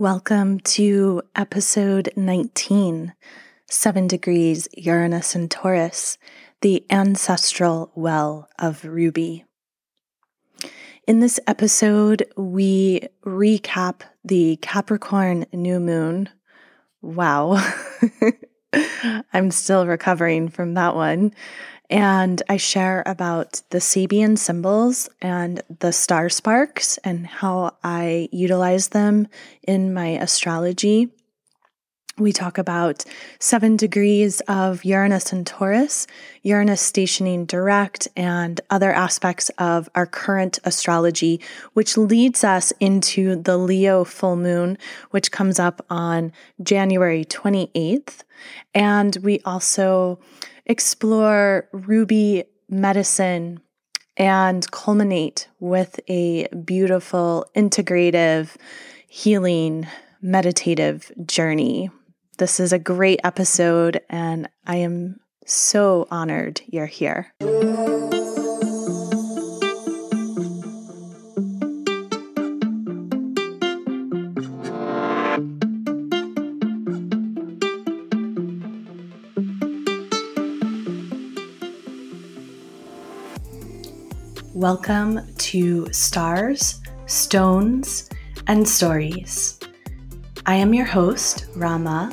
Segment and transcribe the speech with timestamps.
[0.00, 3.12] Welcome to episode 19
[3.68, 6.16] Seven Degrees Uranus and Taurus,
[6.62, 9.44] the ancestral well of Ruby.
[11.06, 16.30] In this episode, we recap the Capricorn new moon.
[17.02, 17.62] Wow.
[19.34, 21.34] I'm still recovering from that one.
[21.90, 28.88] And I share about the Sabian symbols and the star sparks and how I utilize
[28.88, 29.26] them
[29.66, 31.10] in my astrology.
[32.16, 33.04] We talk about
[33.40, 36.06] seven degrees of Uranus and Taurus,
[36.42, 41.40] Uranus stationing direct, and other aspects of our current astrology,
[41.72, 44.76] which leads us into the Leo full moon,
[45.10, 46.30] which comes up on
[46.62, 48.18] January 28th.
[48.74, 50.20] And we also
[50.66, 53.60] explore ruby medicine
[54.16, 58.56] and culminate with a beautiful, integrative,
[59.08, 59.86] healing,
[60.20, 61.90] meditative journey.
[62.38, 67.32] This is a great episode, and I am so honored you're here.
[84.60, 88.10] Welcome to Stars, Stones,
[88.46, 89.58] and Stories.
[90.44, 92.12] I am your host, Rama,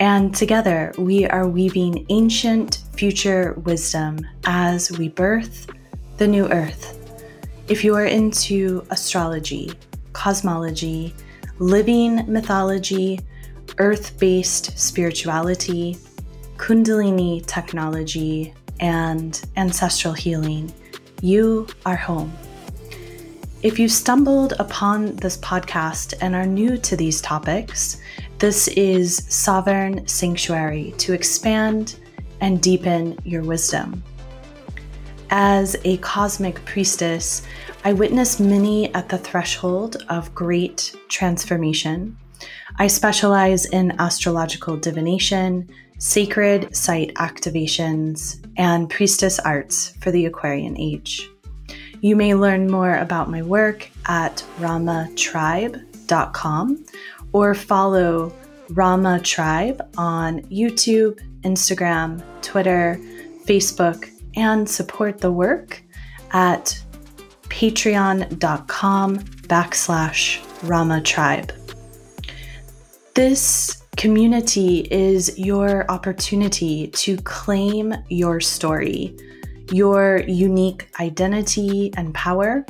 [0.00, 5.66] and together we are weaving ancient future wisdom as we birth
[6.16, 6.98] the new earth.
[7.68, 9.74] If you are into astrology,
[10.14, 11.14] cosmology,
[11.58, 13.20] living mythology,
[13.76, 15.98] earth based spirituality,
[16.56, 20.72] Kundalini technology, and ancestral healing,
[21.22, 22.32] you are home.
[23.62, 27.98] If you stumbled upon this podcast and are new to these topics,
[28.40, 32.00] this is Sovereign Sanctuary to expand
[32.40, 34.02] and deepen your wisdom.
[35.30, 37.42] As a cosmic priestess,
[37.84, 42.16] I witness many at the threshold of great transformation.
[42.80, 45.68] I specialize in astrological divination,
[46.02, 51.30] sacred site activations, and priestess arts for the Aquarian age.
[52.00, 56.84] You may learn more about my work at ramatribe.com
[57.32, 58.34] or follow
[58.70, 62.98] Rama Tribe on YouTube, Instagram, Twitter,
[63.46, 65.84] Facebook, and support the work
[66.32, 66.82] at
[67.44, 71.52] patreon.com backslash Rama Tribe.
[73.14, 79.16] This Community is your opportunity to claim your story,
[79.70, 82.66] your unique identity and power,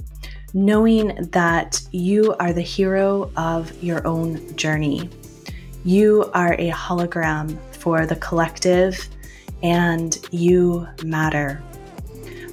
[0.52, 5.08] knowing that you are the hero of your own journey.
[5.84, 9.08] You are a hologram for the collective,
[9.62, 11.62] and you matter.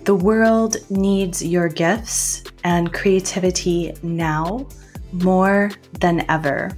[0.05, 4.69] The world needs your gifts and creativity now
[5.11, 5.69] more
[5.99, 6.77] than ever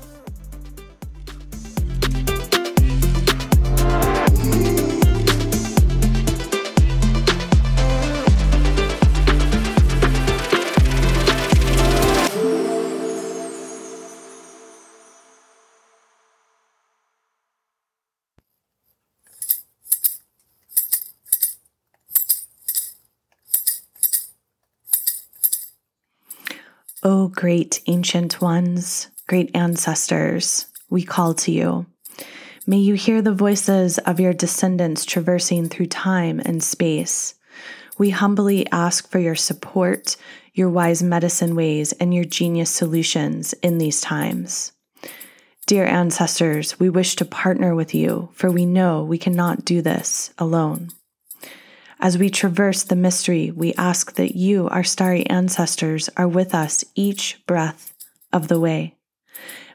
[27.03, 31.87] O oh, great ancient ones, great ancestors, we call to you.
[32.67, 37.33] May you hear the voices of your descendants traversing through time and space.
[37.97, 40.15] We humbly ask for your support,
[40.53, 44.71] your wise medicine ways, and your genius solutions in these times.
[45.65, 50.35] Dear ancestors, we wish to partner with you, for we know we cannot do this
[50.37, 50.89] alone.
[52.03, 56.83] As we traverse the mystery, we ask that you, our starry ancestors, are with us
[56.95, 57.93] each breath
[58.33, 58.95] of the way.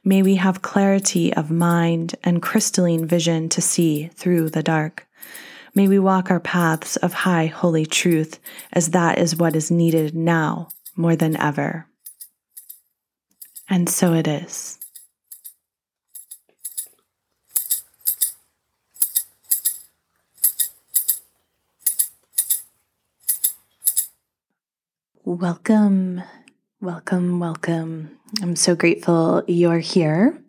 [0.03, 5.07] May we have clarity of mind and crystalline vision to see through the dark.
[5.73, 8.41] May we walk our paths of high holy truth,
[8.73, 11.87] as that is what is needed now more than ever.
[13.69, 14.76] And so it is.
[25.29, 26.23] Welcome,
[26.81, 28.17] welcome, welcome.
[28.41, 30.41] I'm so grateful you're here.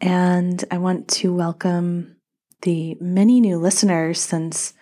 [0.00, 2.16] And I want to welcome
[2.62, 4.72] the many new listeners since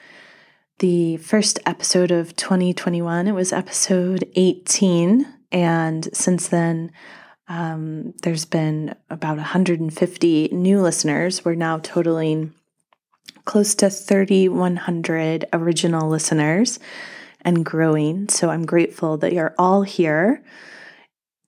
[0.78, 3.26] the first episode of 2021.
[3.26, 5.26] It was episode 18.
[5.50, 6.92] And since then,
[7.48, 11.44] um, there's been about 150 new listeners.
[11.44, 12.54] We're now totaling
[13.44, 16.78] close to 3,100 original listeners
[17.43, 18.29] and growing.
[18.29, 20.43] So I'm grateful that you're all here.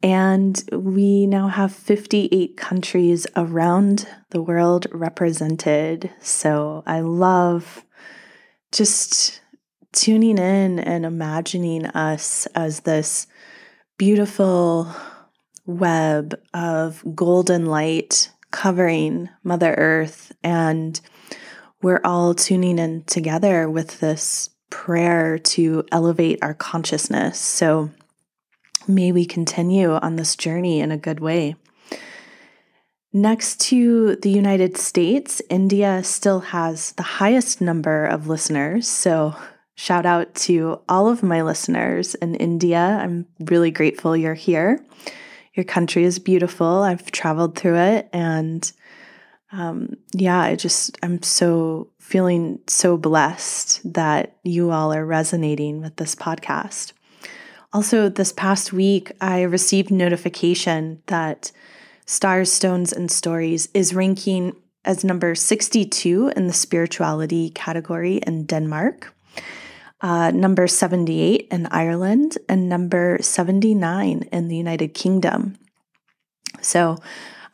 [0.03, 6.11] And we now have 58 countries around the world represented.
[6.21, 7.85] So I love
[8.73, 9.43] just
[9.93, 13.27] tuning in and imagining us as this
[13.99, 14.91] beautiful
[15.67, 20.33] web of golden light covering Mother Earth.
[20.43, 20.99] And
[21.83, 27.39] we're all tuning in together with this prayer to elevate our consciousness.
[27.39, 27.91] So
[28.89, 31.57] may we continue on this journey in a good way.
[33.13, 38.87] Next to the United States, India still has the highest number of listeners.
[38.87, 39.35] So,
[39.75, 42.79] shout out to all of my listeners in India.
[42.79, 44.85] I'm really grateful you're here.
[45.55, 46.85] Your country is beautiful.
[46.85, 48.09] I've traveled through it.
[48.13, 48.71] And
[49.53, 55.97] um, yeah, I just, I'm so feeling so blessed that you all are resonating with
[55.97, 56.93] this podcast.
[57.73, 61.53] Also, this past week, I received notification that
[62.07, 69.15] Stars, Stones, and Stories is ranking as number 62 in the spirituality category in Denmark,
[70.01, 75.57] uh, number 78 in Ireland, and number 79 in the United Kingdom.
[76.61, 76.99] So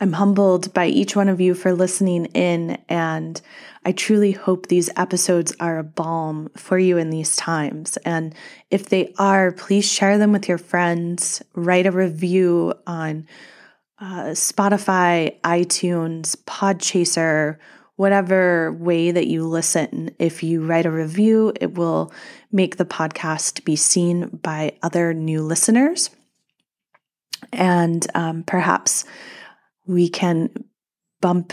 [0.00, 3.40] I'm humbled by each one of you for listening in, and
[3.84, 7.96] I truly hope these episodes are a balm for you in these times.
[7.98, 8.34] And
[8.70, 13.26] if they are, please share them with your friends, write a review on
[13.98, 17.56] uh, Spotify, iTunes, Podchaser,
[17.94, 20.10] whatever way that you listen.
[20.18, 22.12] If you write a review, it will
[22.52, 26.10] make the podcast be seen by other new listeners.
[27.52, 29.06] And um, perhaps
[29.86, 30.50] we can
[31.20, 31.52] bump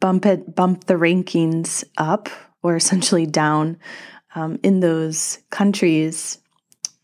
[0.00, 2.28] bump it bump the rankings up
[2.62, 3.78] or essentially down
[4.34, 6.38] um, in those countries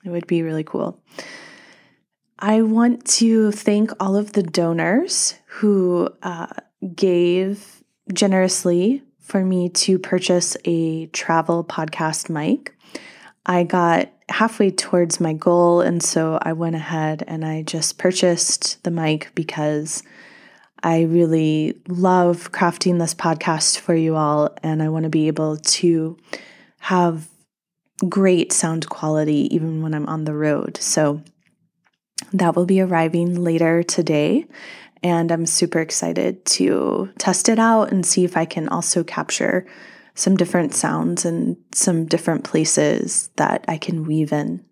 [0.04, 1.02] it would be really cool
[2.38, 6.48] I want to thank all of the donors who uh,
[6.94, 7.82] gave
[8.12, 12.76] generously for me to purchase a travel podcast mic.
[13.46, 18.82] I got halfway towards my goal, and so I went ahead and I just purchased
[18.82, 20.02] the mic because
[20.84, 25.56] I really love crafting this podcast for you all, and I want to be able
[25.56, 26.18] to
[26.80, 27.26] have
[28.06, 30.76] great sound quality even when I'm on the road.
[30.76, 31.22] So
[32.34, 34.46] that will be arriving later today.
[35.02, 39.66] And I'm super excited to test it out and see if I can also capture
[40.14, 44.62] some different sounds and some different places that I can weave in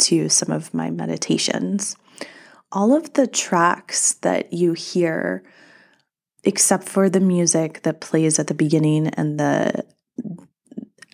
[0.00, 1.96] to some of my meditations.
[2.70, 5.42] All of the tracks that you hear,
[6.44, 9.84] except for the music that plays at the beginning and the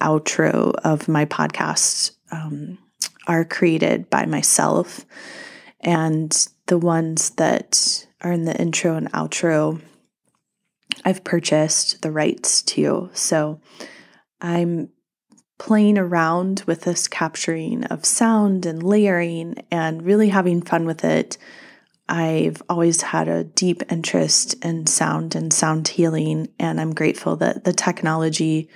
[0.00, 2.78] outro of my podcast, um,
[3.26, 5.04] are created by myself
[5.80, 9.80] and the ones that are in the intro and outro,
[11.04, 13.10] I've purchased the rights to.
[13.12, 13.60] So
[14.40, 14.90] I'm
[15.58, 21.36] playing around with this capturing of sound and layering and really having fun with it.
[22.08, 27.64] I've always had a deep interest in sound and sound healing, and I'm grateful that
[27.64, 28.68] the technology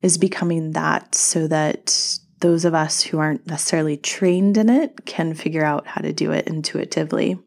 [0.00, 5.34] is becoming that so that those of us who aren't necessarily trained in it can
[5.34, 7.38] figure out how to do it intuitively.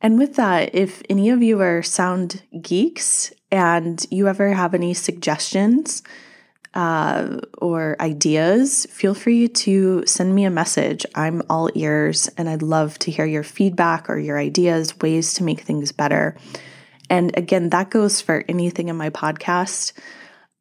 [0.00, 4.94] And with that, if any of you are sound geeks and you ever have any
[4.94, 6.02] suggestions
[6.74, 11.06] uh, or ideas, feel free to send me a message.
[11.14, 15.44] I'm all ears and I'd love to hear your feedback or your ideas, ways to
[15.44, 16.36] make things better.
[17.10, 19.92] And again, that goes for anything in my podcast.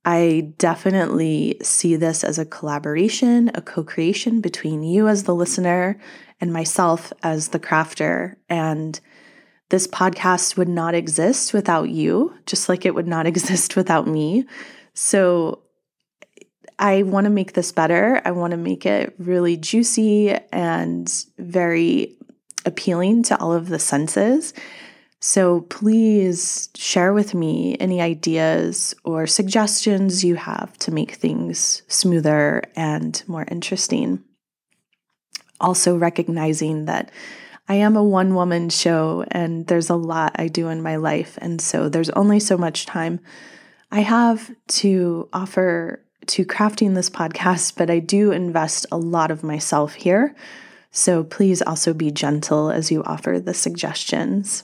[0.06, 6.00] I definitely see this as a collaboration, a co creation between you as the listener
[6.40, 8.36] and myself as the crafter.
[8.48, 8.98] And
[9.70, 14.46] this podcast would not exist without you, just like it would not exist without me.
[14.94, 15.64] So
[16.80, 18.22] I want to make this better.
[18.24, 22.16] I want to make it really juicy and very
[22.66, 24.54] appealing to all of the senses.
[25.20, 32.64] So please share with me any ideas or suggestions you have to make things smoother
[32.76, 34.24] and more interesting.
[35.60, 37.10] Also, recognizing that
[37.68, 41.40] I am a one woman show and there's a lot I do in my life.
[41.42, 43.20] And so there's only so much time
[43.92, 49.44] I have to offer to crafting this podcast, but I do invest a lot of
[49.44, 50.36] myself here.
[50.92, 54.64] So please also be gentle as you offer the suggestions.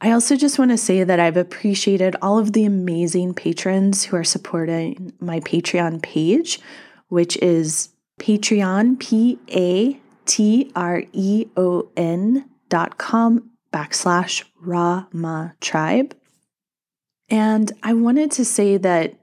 [0.00, 4.16] I also just want to say that I've appreciated all of the amazing patrons who
[4.16, 6.60] are supporting my Patreon page,
[7.08, 7.90] which is
[8.20, 16.16] Patreon, P A T R E O N dot com backslash Rama Tribe.
[17.28, 19.14] And I wanted to say that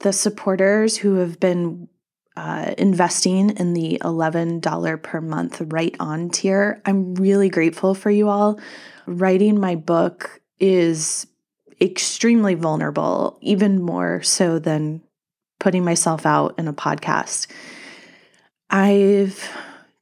[0.00, 1.88] the supporters who have been
[2.36, 8.28] uh, investing in the $11 per month Write On tier, I'm really grateful for you
[8.28, 8.58] all
[9.06, 11.26] writing my book is
[11.80, 15.02] extremely vulnerable, even more so than
[15.58, 17.46] putting myself out in a podcast.
[18.70, 19.50] I've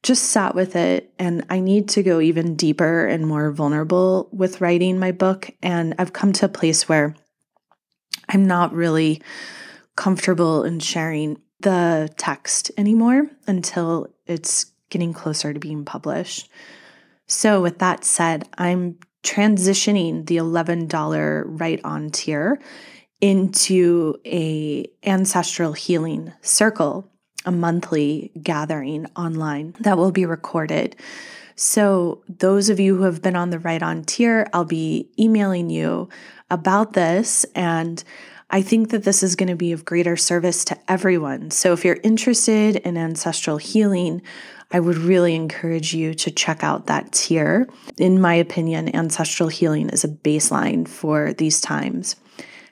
[0.03, 4.61] just sat with it and I need to go even deeper and more vulnerable with
[4.61, 5.49] writing my book.
[5.61, 7.15] And I've come to a place where
[8.29, 9.21] I'm not really
[9.99, 16.49] comfortable in sharing the text anymore until it's getting closer to being published.
[17.27, 22.61] So, with that said, I'm transitioning the $11 Write On tier
[23.19, 27.11] into a ancestral healing circle,
[27.43, 30.95] a monthly gathering online that will be recorded.
[31.57, 35.69] So, those of you who have been on the Write On tier, I'll be emailing
[35.69, 36.07] you
[36.49, 38.01] about this and
[38.51, 41.51] I think that this is going to be of greater service to everyone.
[41.51, 44.21] So, if you're interested in ancestral healing,
[44.71, 47.67] I would really encourage you to check out that tier.
[47.97, 52.15] In my opinion, ancestral healing is a baseline for these times.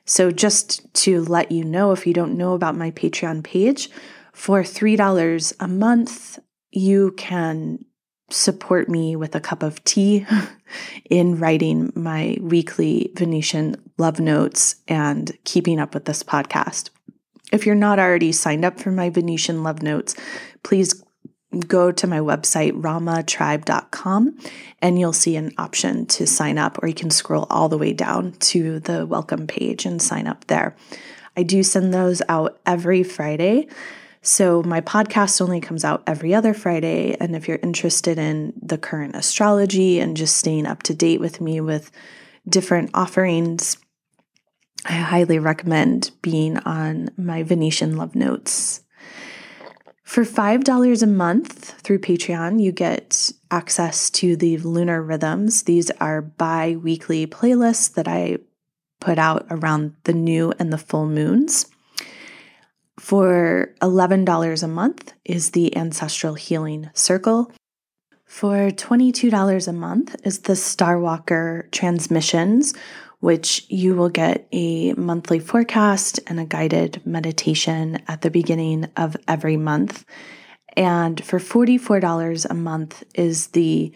[0.05, 3.89] So, just to let you know, if you don't know about my Patreon page,
[4.33, 6.39] for $3 a month,
[6.71, 7.83] you can
[8.29, 10.25] support me with a cup of tea
[11.09, 16.89] in writing my weekly Venetian love notes and keeping up with this podcast.
[17.51, 20.15] If you're not already signed up for my Venetian love notes,
[20.63, 21.01] please
[21.67, 24.37] go to my website, ramatribe.com,
[24.81, 27.93] and you'll see an option to sign up, or you can scroll all the way
[27.93, 30.75] down to the welcome page and sign up there.
[31.37, 33.67] I do send those out every Friday.
[34.21, 37.15] So, my podcast only comes out every other Friday.
[37.19, 41.39] And if you're interested in the current astrology and just staying up to date with
[41.39, 41.91] me with
[42.47, 43.77] different offerings,
[44.85, 48.81] I highly recommend being on my Venetian Love Notes
[50.07, 55.63] for $5 a month through Patreon, you get access to the Lunar Rhythms.
[55.63, 58.37] These are bi weekly playlists that I
[59.01, 61.65] put out around the new and the full moons.
[62.99, 67.51] For $11 a month is the Ancestral Healing Circle.
[68.25, 72.73] For $22 a month is the Starwalker Transmissions,
[73.19, 79.15] which you will get a monthly forecast and a guided meditation at the beginning of
[79.27, 80.03] every month.
[80.75, 83.93] And for $44 a month is the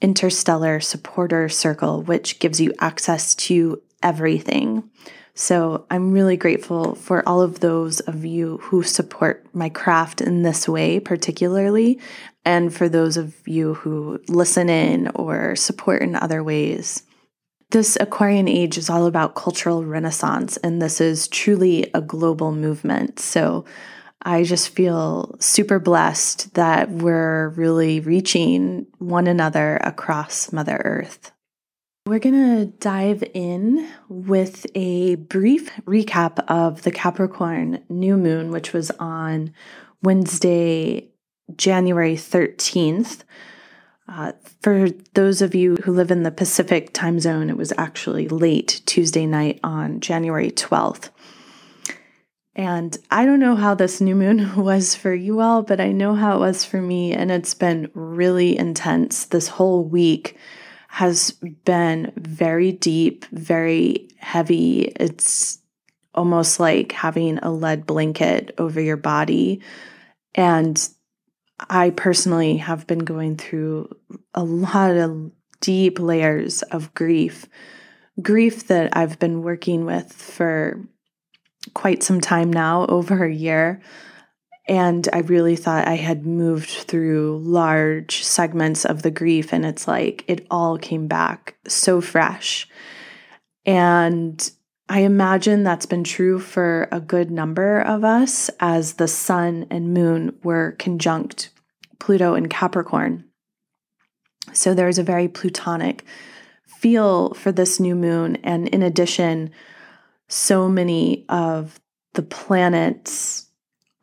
[0.00, 4.90] Interstellar Supporter Circle, which gives you access to everything.
[5.34, 10.42] So I'm really grateful for all of those of you who support my craft in
[10.42, 11.98] this way, particularly,
[12.44, 17.02] and for those of you who listen in or support in other ways.
[17.70, 23.18] This Aquarian age is all about cultural renaissance, and this is truly a global movement.
[23.18, 23.64] So
[24.22, 31.32] I just feel super blessed that we're really reaching one another across Mother Earth.
[32.06, 38.74] We're going to dive in with a brief recap of the Capricorn new moon, which
[38.74, 39.54] was on
[40.02, 41.08] Wednesday,
[41.56, 43.22] January 13th.
[44.06, 48.28] Uh, for those of you who live in the Pacific time zone, it was actually
[48.28, 51.08] late Tuesday night on January 12th.
[52.54, 56.14] And I don't know how this new moon was for you all, but I know
[56.14, 57.14] how it was for me.
[57.14, 59.24] And it's been really intense.
[59.24, 60.36] This whole week
[60.94, 61.32] has
[61.64, 64.82] been very deep, very heavy.
[64.94, 65.58] It's
[66.14, 69.60] almost like having a lead blanket over your body.
[70.36, 70.88] And
[71.68, 73.88] I personally have been going through
[74.34, 77.48] a lot of deep layers of grief,
[78.22, 80.80] grief that I've been working with for
[81.74, 83.82] quite some time now, over a year.
[84.66, 89.86] And I really thought I had moved through large segments of the grief, and it's
[89.86, 92.66] like it all came back so fresh.
[93.66, 94.50] And
[94.88, 99.94] I imagine that's been true for a good number of us as the sun and
[99.94, 101.50] moon were conjunct
[101.98, 103.24] Pluto and Capricorn.
[104.52, 106.04] So there's a very plutonic
[106.66, 108.36] feel for this new moon.
[108.44, 109.50] And in addition,
[110.28, 111.80] so many of
[112.12, 113.43] the planets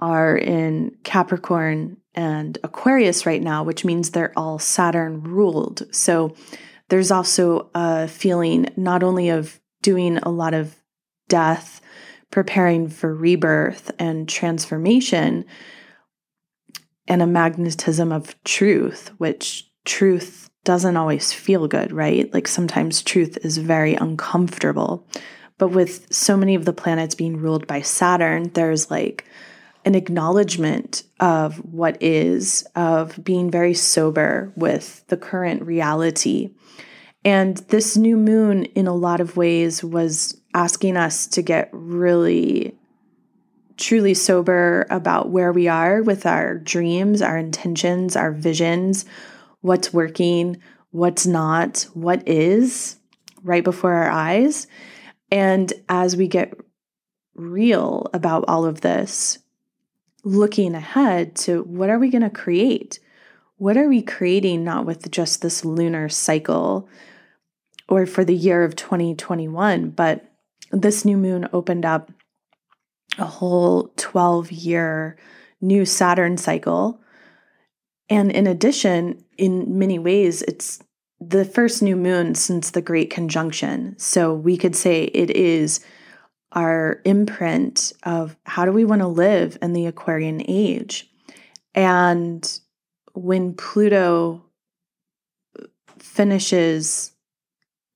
[0.01, 5.83] are in Capricorn and Aquarius right now, which means they're all Saturn ruled.
[5.95, 6.35] So
[6.89, 10.75] there's also a feeling not only of doing a lot of
[11.29, 11.81] death,
[12.31, 15.45] preparing for rebirth and transformation,
[17.07, 22.31] and a magnetism of truth, which truth doesn't always feel good, right?
[22.33, 25.07] Like sometimes truth is very uncomfortable.
[25.57, 29.25] But with so many of the planets being ruled by Saturn, there's like
[29.85, 36.51] an acknowledgement of what is, of being very sober with the current reality.
[37.23, 42.75] And this new moon, in a lot of ways, was asking us to get really,
[43.77, 49.05] truly sober about where we are with our dreams, our intentions, our visions,
[49.61, 50.57] what's working,
[50.91, 52.97] what's not, what is
[53.43, 54.67] right before our eyes.
[55.31, 56.53] And as we get
[57.35, 59.39] real about all of this,
[60.23, 62.99] looking ahead to what are we going to create?
[63.57, 66.87] What are we creating, not with just this lunar cycle
[67.87, 70.31] or for the year of 2021, but
[70.71, 72.11] this new moon opened up
[73.17, 75.17] a whole 12 year
[75.59, 77.01] new Saturn cycle.
[78.09, 80.81] And in addition, in many ways, it's
[81.19, 83.95] the first new moon since the Great Conjunction.
[83.97, 85.81] So we could say it is
[86.51, 91.09] our imprint of how do we want to live in the Aquarian age.
[91.73, 92.59] And
[93.13, 94.43] when Pluto
[95.99, 97.13] finishes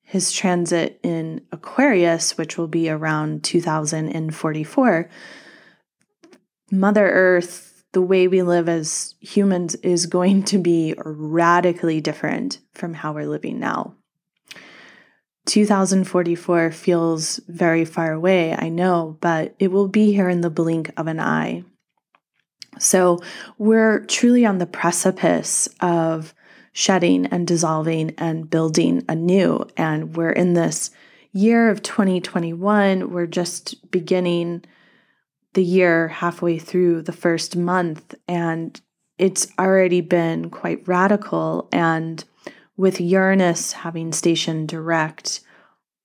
[0.04, 5.10] his transit in Aquarius, which will be around 2044,
[6.72, 12.94] Mother Earth, the way we live as humans, is going to be radically different from
[12.94, 13.96] how we're living now.
[15.46, 20.92] 2044 feels very far away, I know, but it will be here in the blink
[20.98, 21.64] of an eye.
[22.80, 23.22] So
[23.58, 26.34] we're truly on the precipice of
[26.74, 29.66] shedding and dissolving and building anew.
[29.78, 30.92] And we're in this
[31.32, 33.12] year of 2021.
[33.12, 34.66] We're just beginning
[35.54, 38.80] the year halfway through the first month, and
[39.18, 41.70] it's already been quite radical.
[41.72, 42.22] And
[42.78, 45.42] with Uranus having station direct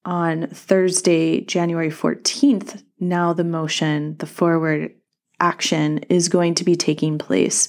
[0.05, 4.95] on Thursday, January 14th, now the motion, the forward
[5.41, 7.69] action is going to be taking place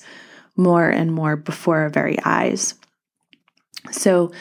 [0.56, 2.76] more and more before our very eyes.
[3.92, 4.32] So,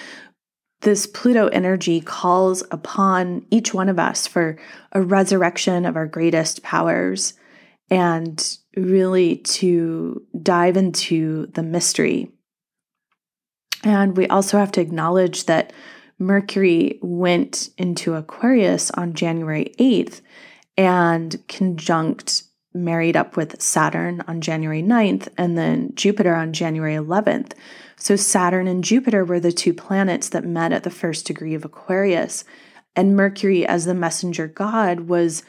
[0.83, 4.59] this Pluto energy calls upon each one of us for
[4.93, 7.35] a resurrection of our greatest powers
[7.91, 12.33] and really to dive into the mystery
[13.85, 15.73] and we also have to acknowledge that
[16.19, 20.21] Mercury went into Aquarius on January 8th
[20.77, 27.53] and conjunct married up with Saturn on January 9th and then Jupiter on January 11th.
[27.97, 31.65] So Saturn and Jupiter were the two planets that met at the first degree of
[31.65, 32.45] Aquarius.
[32.95, 35.43] And Mercury, as the messenger god, was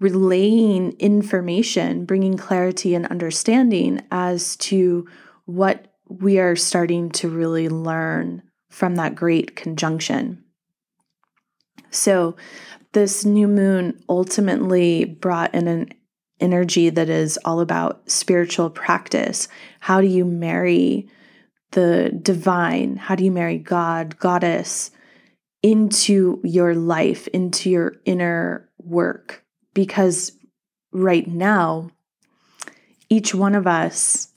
[0.00, 5.06] relaying information, bringing clarity and understanding as to
[5.44, 10.44] what we are starting to really learn from that great conjunction.
[11.90, 12.36] So,
[12.92, 15.92] this new moon ultimately brought in an
[16.40, 19.48] energy that is all about spiritual practice.
[19.80, 21.08] How do you marry
[21.72, 22.96] the divine?
[22.96, 24.90] How do you marry God, goddess
[25.62, 29.44] into your life, into your inner work?
[29.72, 30.32] Because
[30.92, 31.90] right now,
[33.08, 34.33] each one of us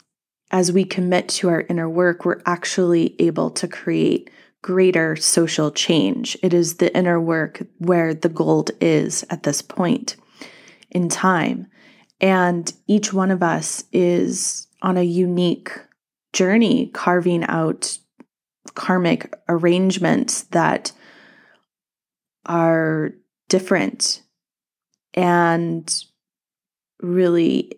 [0.52, 4.30] as we commit to our inner work, we're actually able to create
[4.62, 6.38] greater social change.
[6.42, 10.16] It is the inner work where the gold is at this point
[10.90, 11.68] in time.
[12.20, 15.72] And each one of us is on a unique
[16.34, 17.98] journey, carving out
[18.74, 20.92] karmic arrangements that
[22.46, 23.12] are
[23.50, 24.22] different
[25.14, 26.04] and
[27.02, 27.72] really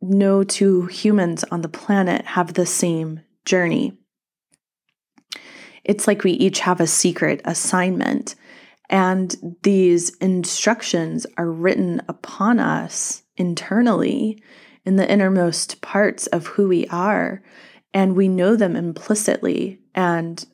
[0.00, 3.96] no two humans on the planet have the same journey.
[5.84, 8.34] It's like we each have a secret assignment,
[8.88, 14.42] and these instructions are written upon us internally
[14.84, 17.42] in the innermost parts of who we are,
[17.92, 19.80] and we know them implicitly.
[19.94, 20.44] And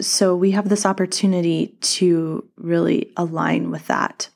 [0.00, 4.28] so we have this opportunity to really align with that.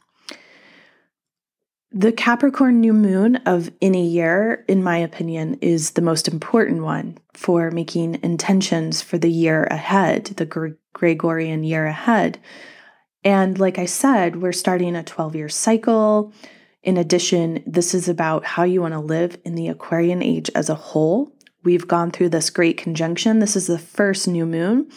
[1.93, 7.17] The Capricorn new moon of any year, in my opinion, is the most important one
[7.33, 12.39] for making intentions for the year ahead, the Gregorian year ahead.
[13.25, 16.35] And like I said, we're starting a 12 year cycle.
[16.83, 20.69] In addition, this is about how you want to live in the Aquarian age as
[20.69, 21.33] a whole.
[21.65, 23.39] We've gone through this great conjunction.
[23.39, 24.91] This is the first new moon.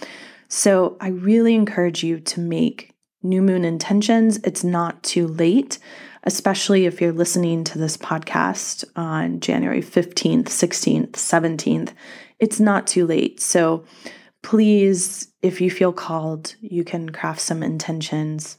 [0.49, 4.37] So I really encourage you to make new moon intentions.
[4.43, 5.79] It's not too late,
[6.23, 11.93] especially if you're listening to this podcast on January 15th, 16th, 17th.
[12.39, 13.39] It's not too late.
[13.39, 13.85] So
[14.41, 18.57] please, if you feel called, you can craft some intentions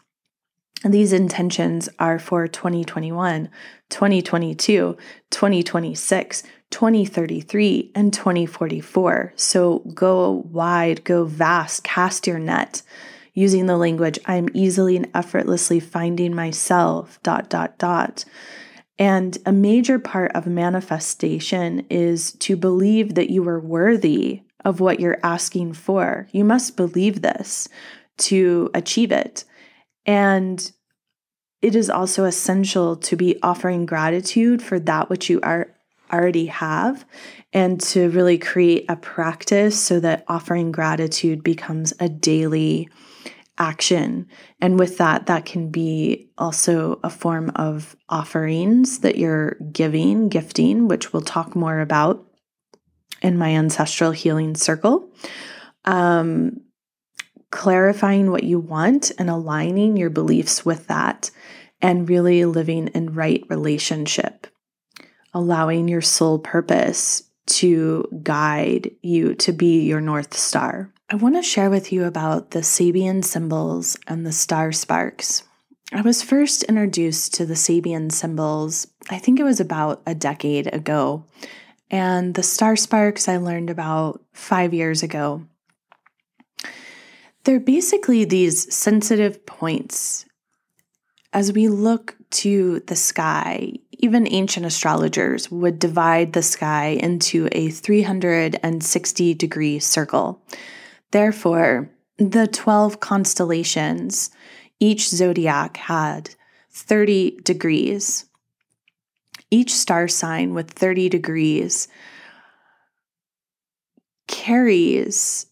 [0.84, 3.48] these intentions are for 2021,
[3.90, 4.96] 2022,
[5.30, 9.32] 2026, 2033, and 2044.
[9.36, 12.82] So go wide, go vast, cast your net
[13.34, 18.24] using the language I'm easily and effortlessly finding myself, dot, dot, dot.
[18.98, 25.00] And a major part of manifestation is to believe that you are worthy of what
[25.00, 26.28] you're asking for.
[26.32, 27.68] You must believe this
[28.18, 29.44] to achieve it.
[30.06, 30.70] And
[31.62, 35.74] it is also essential to be offering gratitude for that which you are
[36.12, 37.06] already have
[37.52, 42.88] and to really create a practice so that offering gratitude becomes a daily
[43.58, 44.26] action.
[44.60, 50.88] And with that, that can be also a form of offerings that you're giving, gifting,
[50.88, 52.26] which we'll talk more about
[53.20, 55.12] in my ancestral healing circle.
[55.84, 56.62] Um,
[57.50, 61.30] clarifying what you want and aligning your beliefs with that,
[61.80, 64.46] and really living in right relationship,
[65.34, 70.91] allowing your soul purpose to guide you to be your North Star.
[71.12, 75.42] I want to share with you about the Sabian symbols and the star sparks.
[75.92, 80.72] I was first introduced to the Sabian symbols, I think it was about a decade
[80.74, 81.26] ago.
[81.90, 85.44] And the star sparks I learned about five years ago.
[87.44, 90.24] They're basically these sensitive points.
[91.34, 97.68] As we look to the sky, even ancient astrologers would divide the sky into a
[97.68, 100.42] 360 degree circle.
[101.12, 104.30] Therefore, the 12 constellations,
[104.80, 106.34] each zodiac had
[106.70, 108.26] 30 degrees.
[109.50, 111.86] Each star sign with 30 degrees
[114.26, 115.46] carries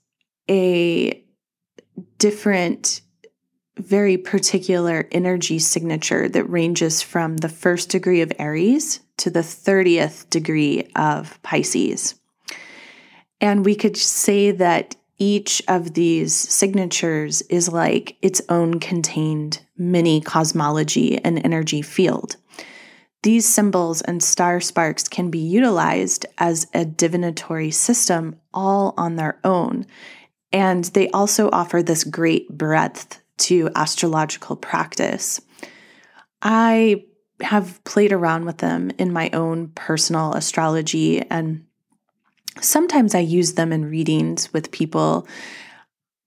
[0.48, 1.22] a
[2.16, 3.02] different,
[3.76, 10.30] very particular energy signature that ranges from the first degree of Aries to the 30th
[10.30, 12.14] degree of Pisces.
[13.42, 20.20] And we could say that each of these signatures is like its own contained mini
[20.20, 22.34] cosmology and energy field.
[23.22, 29.38] These symbols and star sparks can be utilized as a divinatory system all on their
[29.44, 29.86] own
[30.52, 35.40] and they also offer this great breadth to astrological practice.
[36.42, 37.04] I
[37.40, 41.64] have played around with them in my own personal astrology, and
[42.60, 45.26] sometimes I use them in readings with people,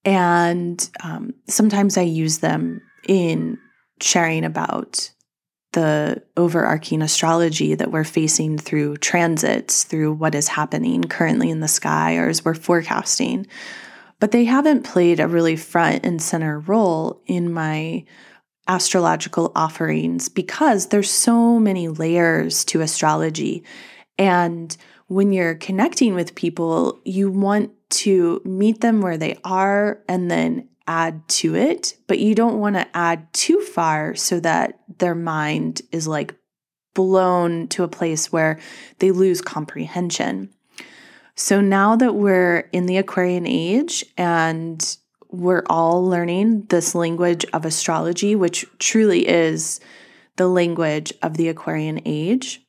[0.05, 3.57] and um, sometimes I use them in
[4.01, 5.09] sharing about
[5.73, 11.67] the overarching astrology that we're facing through transits, through what is happening currently in the
[11.67, 13.47] sky, or as we're forecasting
[14.23, 18.05] but they haven't played a really front and center role in my
[18.69, 23.65] astrological offerings because there's so many layers to astrology.
[24.17, 30.29] And when you're connecting with people, you want to meet them where they are and
[30.29, 35.15] then add to it, but you don't want to add too far so that their
[35.15, 36.35] mind is like
[36.93, 38.59] blown to a place where
[38.99, 40.49] they lose comprehension.
[41.35, 44.97] So now that we're in the Aquarian age and
[45.29, 49.79] we're all learning this language of astrology, which truly is
[50.35, 52.61] the language of the Aquarian age,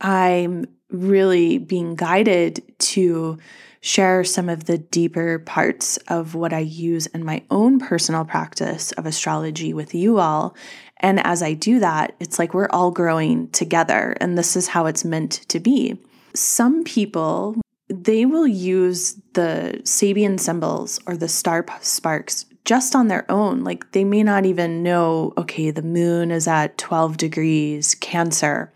[0.00, 3.38] I'm really being guided to
[3.80, 8.92] share some of the deeper parts of what I use in my own personal practice
[8.92, 10.54] of astrology with you all.
[10.98, 14.84] And as I do that, it's like we're all growing together, and this is how
[14.84, 15.98] it's meant to be.
[16.34, 17.56] Some people,
[17.88, 23.64] they will use the Sabian symbols or the star sparks just on their own.
[23.64, 28.72] Like they may not even know, okay, the moon is at 12 degrees Cancer.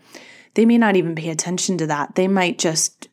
[0.55, 2.15] They may not even pay attention to that.
[2.15, 3.07] They might just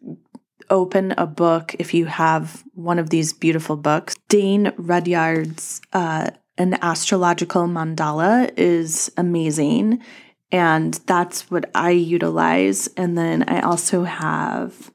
[0.70, 4.16] open a book if you have one of these beautiful books.
[4.28, 10.02] Dane Rudhyar's uh, An Astrological Mandala is amazing.
[10.50, 12.86] And that's what I utilize.
[12.96, 14.92] And then I also have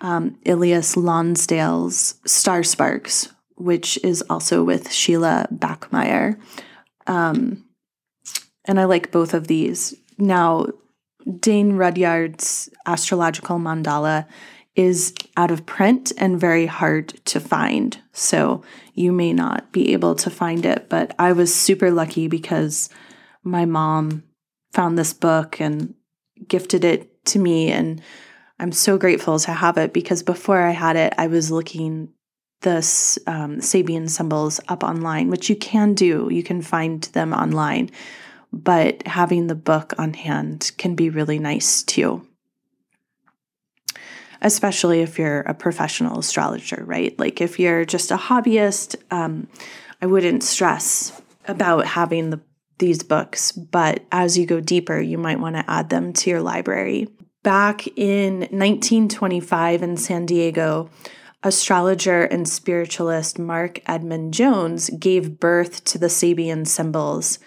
[0.00, 6.40] um, Elias Lonsdale's Star Sparks, which is also with Sheila Bachmeyer.
[7.06, 7.64] Um,
[8.64, 9.94] and I like both of these.
[10.16, 10.66] Now,
[11.40, 14.26] Dane Rudhyar's astrological mandala
[14.74, 17.96] is out of print and very hard to find.
[18.12, 18.62] So
[18.94, 22.88] you may not be able to find it, but I was super lucky because
[23.42, 24.24] my mom
[24.72, 25.94] found this book and
[26.48, 27.70] gifted it to me.
[27.70, 28.02] And
[28.58, 32.10] I'm so grateful to have it because before I had it, I was looking
[32.62, 32.78] the
[33.26, 36.28] um, Sabian symbols up online, which you can do.
[36.30, 37.90] You can find them online,
[38.62, 42.26] but having the book on hand can be really nice too
[44.44, 47.18] especially if you're a professional astrologer, right?
[47.18, 49.48] Like if you're just a hobbyist, um,
[50.02, 52.40] I wouldn't stress about having the,
[52.78, 56.42] these books, but as you go deeper, you might want to add them to your
[56.42, 57.08] library.
[57.42, 60.90] Back in 1925 in San Diego,
[61.42, 67.38] astrologer and spiritualist Marc Edmund Jones gave birth to the Sabian symbols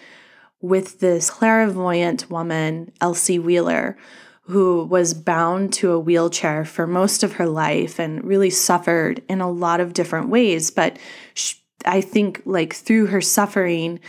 [0.61, 3.97] with this clairvoyant woman, Elsie Wheeler,
[4.43, 9.41] who was bound to a wheelchair for most of her life and really suffered in
[9.41, 10.71] a lot of different ways.
[10.71, 10.97] But
[11.33, 13.99] she, I think, like, through her suffering,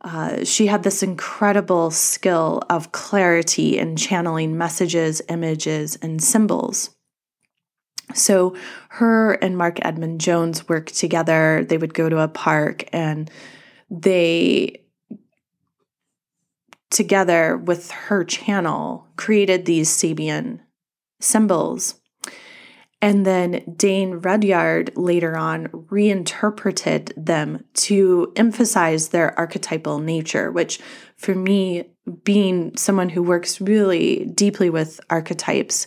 [0.00, 6.90] uh, she had this incredible skill of clarity and channeling messages, images, and symbols.
[8.14, 8.54] So,
[8.90, 11.66] her and Marc Edmund Jones worked together.
[11.68, 13.30] They would go to a park and
[13.90, 14.83] they
[16.94, 20.60] together with her channel, created these Sabian
[21.20, 21.96] symbols.
[23.02, 30.78] And then Dane Rudhyar later on reinterpreted them to emphasize their archetypal nature, which
[31.16, 31.90] for me,
[32.22, 35.86] being someone who works really deeply with archetypes,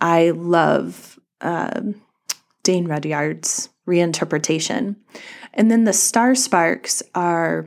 [0.00, 1.80] I love uh,
[2.62, 4.96] Dane Rudhyar's reinterpretation.
[5.54, 7.66] And then the star sparks are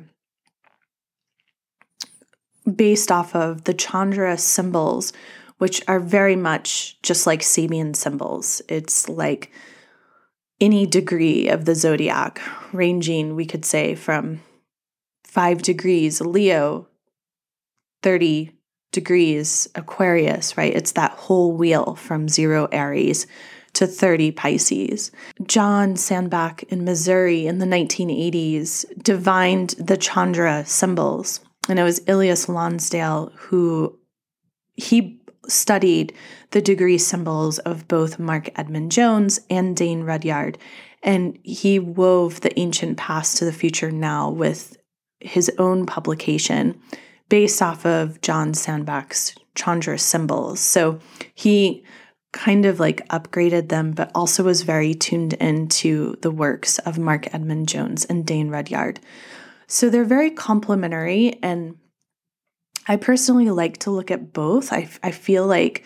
[2.73, 5.13] based off of the Chandra symbols,
[5.58, 8.62] which are very much just like Sabian symbols.
[8.67, 9.51] It's like
[10.60, 14.41] any degree of the zodiac, ranging, we could say, from
[15.23, 16.88] five degrees Leo,
[18.04, 18.51] 30
[18.91, 20.73] degrees Aquarius, right?
[20.73, 23.28] It's that whole wheel from zero Aries
[23.73, 25.12] to 30 Pisces.
[25.45, 32.47] John Sandbach in Missouri in the 1980s divined the Chandra symbols and it was Elias
[32.47, 33.97] Lonsdale who
[34.75, 36.13] he studied
[36.51, 40.56] the degree symbols of both Marc Edmund Jones and Dane Rudhyar,
[41.04, 44.78] and he wove the ancient past to the future now with
[45.19, 46.80] his own publication
[47.30, 50.60] based off of John Sandbach's Chandra symbols.
[50.60, 50.99] So
[51.34, 51.84] he
[52.34, 57.34] kind of like upgraded them, but also was very tuned into the works of Marc
[57.34, 58.97] Edmund Jones and Dane Rudhyar.
[59.67, 61.39] So they're very complementary.
[61.41, 61.78] And
[62.88, 64.71] I personally like to look at both.
[64.71, 65.86] I, I feel like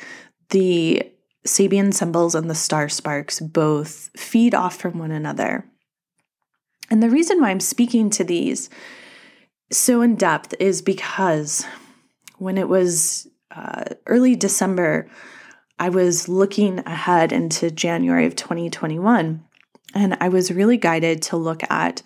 [0.49, 1.03] the
[1.47, 5.65] Sabian symbols and the star sparks both feed off from one another.
[6.91, 8.69] And the reason why I'm speaking to these
[9.71, 11.65] so in depth is because
[12.37, 15.09] when it was uh, early December,
[15.77, 19.43] I was looking ahead into January of 2021,
[19.93, 22.01] and I was really guided to look at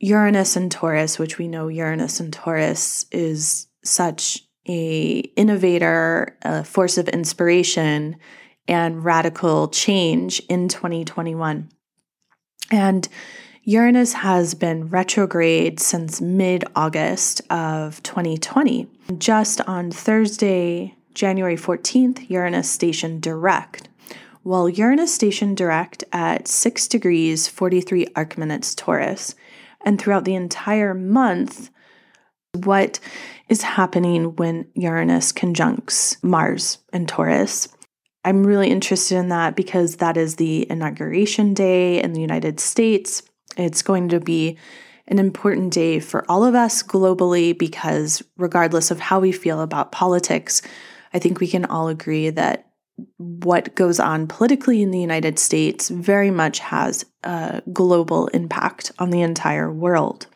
[0.00, 6.98] Uranus and Taurus, which we know Uranus and Taurus is such a innovator, a force
[6.98, 8.16] of inspiration
[8.68, 11.70] and radical change in 2021.
[12.70, 13.08] And
[13.62, 18.86] Uranus has been retrograde since mid August of 2020.
[19.18, 23.88] Just on Thursday, January 14th, Uranus stationed direct.
[24.42, 29.34] While Uranus stationed direct at 6 degrees 43 arc minutes Taurus,
[29.84, 31.70] and throughout the entire month
[32.54, 32.98] what
[33.48, 37.68] is happening when Uranus conjuncts Mars and Taurus.
[38.24, 43.22] I'm really interested in that because that is the inauguration day in the United States.
[43.56, 44.58] It's going to be
[45.06, 49.92] an important day for all of us globally because, regardless of how we feel about
[49.92, 50.60] politics,
[51.14, 52.67] I think we can all agree that
[53.18, 59.10] what goes on politically in the United States very much has a global impact on
[59.10, 60.26] the entire world.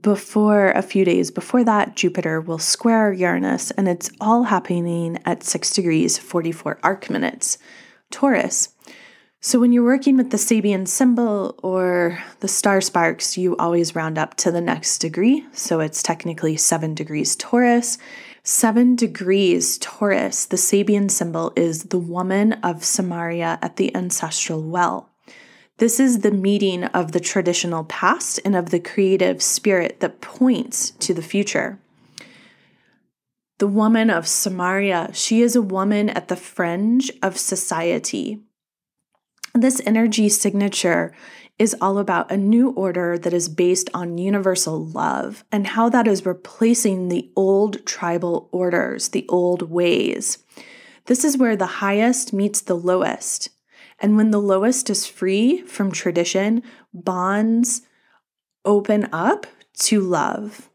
[0.00, 5.42] Before a few days before that, Jupiter will square Uranus, and it's all happening at
[5.42, 7.58] 6 degrees 44 arc minutes,
[8.10, 8.70] Taurus.
[9.40, 14.16] So, when you're working with the Sabian symbol or the star sparks, you always round
[14.16, 15.44] up to the next degree.
[15.52, 17.98] So, it's technically 7 degrees Taurus.
[18.46, 25.08] Seven degrees Taurus, the Sabian symbol is the woman of Samaria at the ancestral well.
[25.78, 30.90] This is the meeting of the traditional past and of the creative spirit that points
[30.90, 31.80] to the future.
[33.58, 35.10] the woman of Samaria.
[35.14, 38.40] She is a woman at the fringe of society.
[39.54, 41.14] This energy signature
[41.58, 46.08] is all about a new order that is based on universal love and how that
[46.08, 50.38] is replacing the old tribal orders, the old ways.
[51.06, 53.50] This is where the highest meets the lowest.
[54.00, 56.62] And when the lowest is free from tradition,
[56.92, 57.82] bonds
[58.64, 60.68] open up to love.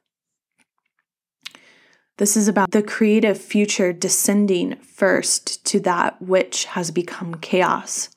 [2.17, 8.09] This is about the creative future descending first to that which has become chaos,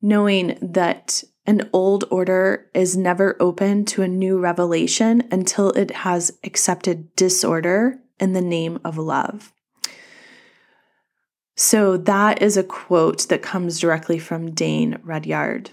[0.00, 6.38] knowing that an old order is never open to a new revelation until it has
[6.44, 9.52] accepted disorder in the name of love.
[11.56, 15.68] So, that is a quote that comes directly from Dane Rudhyar.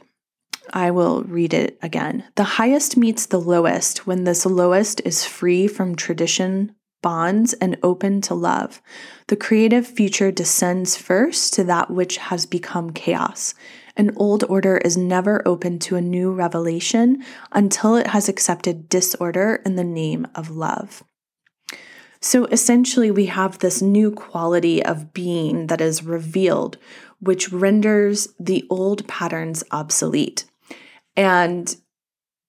[0.73, 2.25] I will read it again.
[2.35, 8.21] The highest meets the lowest when this lowest is free from tradition, bonds, and open
[8.21, 8.81] to love.
[9.27, 13.55] The creative future descends first to that which has become chaos.
[13.99, 19.61] An old order is never open to a new revelation until it has accepted disorder
[19.65, 21.03] in the name of love.
[22.21, 26.77] So essentially, we have this new quality of being that is revealed,
[27.19, 30.45] which renders the old patterns obsolete.
[31.17, 31.75] And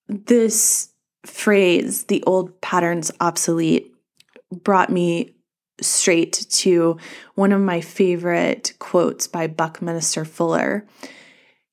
[0.07, 0.93] this
[1.25, 3.93] phrase, the old patterns obsolete,
[4.53, 5.35] brought me
[5.81, 6.97] straight to
[7.35, 10.87] one of my favorite quotes by Buckminster Fuller.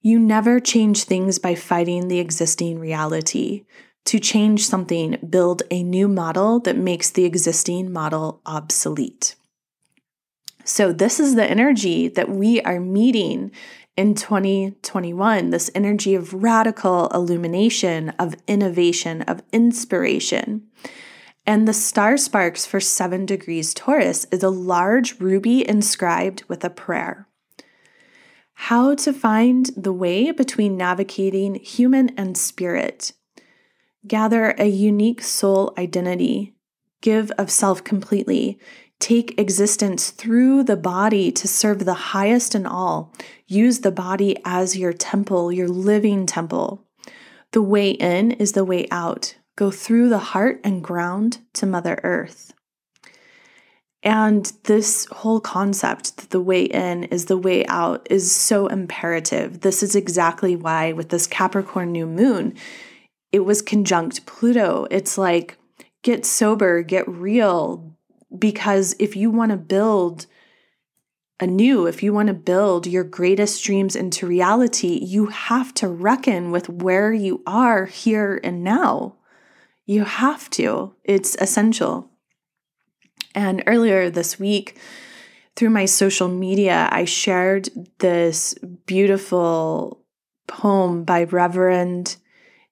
[0.09, 3.67] You never change things by fighting the existing reality.
[4.07, 9.37] To change something, build a new model that makes the existing model obsolete.
[10.65, 13.51] So, this is the energy that we are meeting
[13.99, 20.69] in 2021 this energy of radical illumination, of innovation, of inspiration.
[21.45, 26.71] And the star sparks for seven degrees Taurus is a large ruby inscribed with a
[26.71, 27.28] prayer.
[28.63, 33.13] How to find the way between navigating human and spirit
[34.07, 36.55] gather a unique soul identity,
[37.01, 38.59] give of self completely,
[38.99, 43.15] take existence through the body to serve the highest in all.
[43.47, 46.85] Use the body as your temple, your living temple.
[47.53, 49.37] The way in is the way out.
[49.57, 52.53] Go through the heart and ground to Mother Earth.
[54.03, 59.61] And this whole concept that the way in is the way out is so imperative.
[59.61, 62.55] This is exactly why, with this Capricorn new moon,
[63.33, 64.87] it was conjunct Pluto.
[64.91, 65.59] It's like,
[66.03, 67.93] get sober, get real.
[68.37, 70.27] Because if you want to build
[71.41, 76.51] anew, if you want to build your greatest dreams into reality, you have to reckon
[76.51, 79.17] with where you are here and now.
[79.87, 82.11] You have to, it's essential.
[83.39, 84.77] And earlier this week,
[85.55, 90.05] through my social media, I shared this beautiful
[90.49, 92.17] poem by Reverend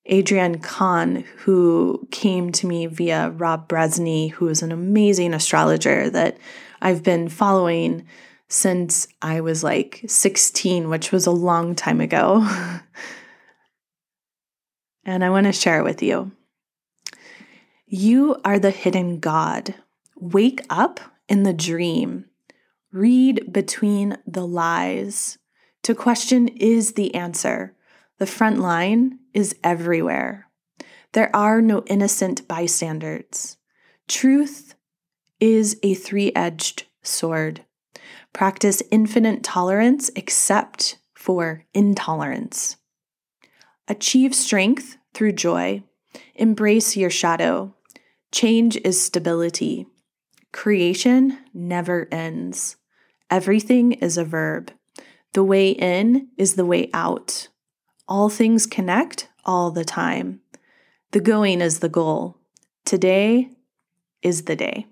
[0.06, 6.36] Adrian Kahn, who came to me via Rob Brezsny, who is an amazing astrologer that
[6.82, 8.04] I've been following
[8.48, 12.44] since I was like 16, which was a long time ago.
[15.04, 16.32] and I want to share it with you.
[17.86, 19.76] You are the hidden God.
[20.18, 20.98] Wake up
[21.28, 22.24] in the dream.
[22.90, 25.38] Read between the lies.
[25.82, 27.76] To question is the answer.
[28.18, 30.48] The front line is everywhere.
[31.12, 33.58] There are no innocent bystanders.
[34.08, 34.74] Truth
[35.38, 37.64] is a three edged sword.
[38.32, 42.76] Practice infinite tolerance except for intolerance.
[43.86, 45.82] Achieve strength through joy.
[46.34, 47.74] Embrace your shadow.
[48.32, 49.86] Change is stability.
[50.56, 52.76] Creation never ends.
[53.30, 54.72] Everything is a verb.
[55.34, 57.48] The way in is the way out.
[58.08, 60.40] All things connect all the time.
[61.10, 62.38] The going is the goal.
[62.86, 63.50] Today
[64.22, 64.86] is the day.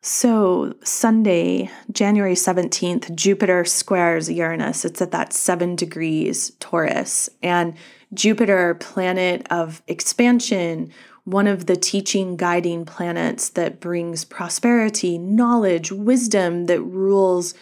[0.00, 4.86] So, Sunday, January 17th, Jupiter squares Uranus.
[4.86, 7.28] It's at that seven degrees Taurus.
[7.42, 7.74] And
[8.14, 10.90] Jupiter, planet of expansion,
[11.24, 17.54] one of the teaching, guiding planets that brings prosperity, knowledge, wisdom, that rules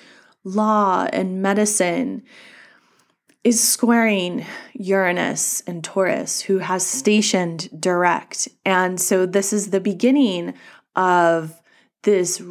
[0.44, 2.22] law and medicine
[3.44, 4.44] is squaring
[4.74, 8.48] Uranus and Taurus, who has stationed direct.
[8.64, 10.54] And so this is the beginning
[10.96, 11.60] of
[12.02, 12.42] this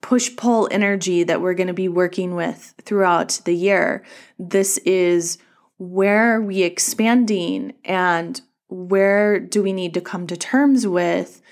[0.00, 4.04] push pull energy that we're going to be working with throughout the year.
[4.38, 5.38] This is
[5.78, 11.42] where we expanding and where do we need to come to terms with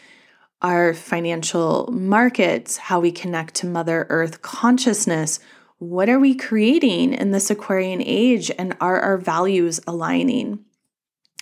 [0.61, 5.41] our financial markets, how we connect to Mother Earth consciousness?
[5.79, 8.51] What are we creating in this Aquarian age?
[8.59, 10.65] And are our values aligning?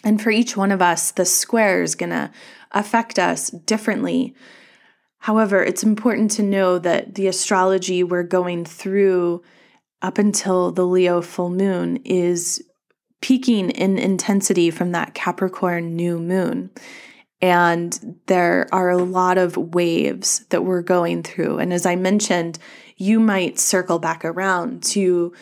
[0.02, 2.30] And for each one of us, the square is going to
[2.72, 4.34] affect us differently.
[5.18, 9.42] However, it's important to know that the astrology we're going through
[10.00, 12.64] up until the Leo full moon is
[13.20, 16.70] peaking in intensity from that Capricorn new moon.
[17.42, 21.58] And there are a lot of waves that we're going through.
[21.58, 22.58] And as I mentioned,
[22.96, 25.32] you might circle back around to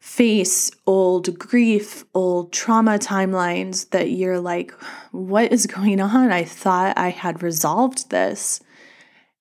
[0.00, 4.70] face old grief, old trauma timelines that you're like,
[5.10, 6.30] what is going on?
[6.30, 8.60] I thought I had resolved this.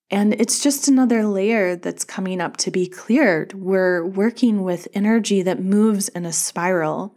[0.10, 3.54] And it's just another layer that's coming up to be cleared.
[3.54, 7.16] We're working with energy that moves in a spiral.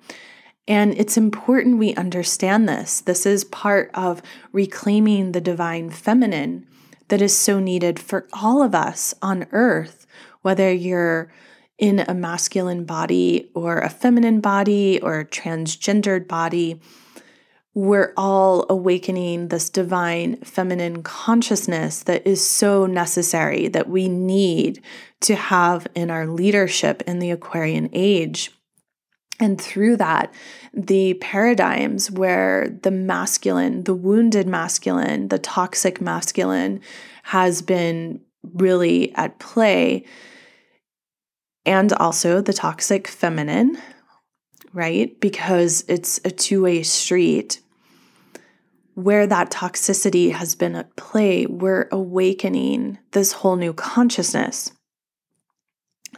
[0.69, 3.01] And it's important we understand this.
[3.01, 6.67] This is part of reclaiming the divine feminine
[7.09, 10.07] that is so needed for all of us on earth,
[10.43, 11.33] whether you're
[11.79, 16.81] in a masculine body or a feminine body or a transgendered body
[17.75, 24.83] we're all awakening this divine feminine consciousness that is so necessary that we need
[25.21, 28.51] to have in our leadership in the Aquarian age.
[29.41, 30.33] And through that,
[30.75, 36.81] the paradigms where the masculine, the wounded masculine, the toxic masculine
[37.25, 38.21] has been
[38.55, 40.05] really at play,
[41.65, 43.79] and also the toxic feminine,
[44.73, 45.19] right?
[45.21, 47.61] Because it's a two way street.
[48.95, 54.73] Where that toxicity has been at play, we're awakening this whole new consciousness.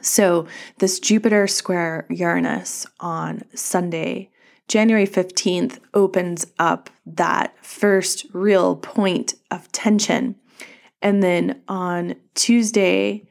[0.03, 0.47] So,
[0.79, 4.31] this Jupiter square Uranus on Sunday,
[4.67, 10.35] January 15th, opens up that first real point of tension.
[11.01, 13.29] And then on Tuesday,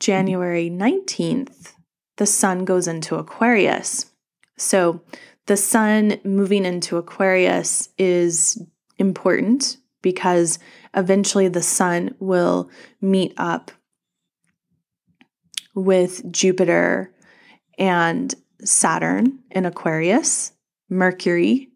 [0.00, 1.72] January 19th,
[2.16, 4.12] the sun goes into Aquarius.
[4.58, 5.02] So
[5.46, 8.62] the sun moving into Aquarius is
[8.98, 10.58] important because
[10.94, 12.68] eventually the sun will
[13.00, 13.70] meet up
[15.74, 17.12] with Jupiter
[17.78, 20.52] and Saturn in Aquarius,
[20.88, 21.68] Mercury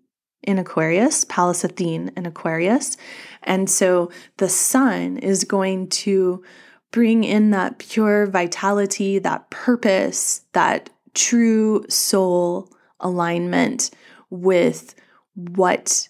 [0.43, 2.97] in Aquarius, Pallas Athene in Aquarius.
[3.43, 6.43] And so the sun is going to
[6.93, 12.71] bring in that pure vitality, that purpose, that true soul
[13.01, 13.91] alignment
[14.31, 14.95] with
[15.35, 16.09] what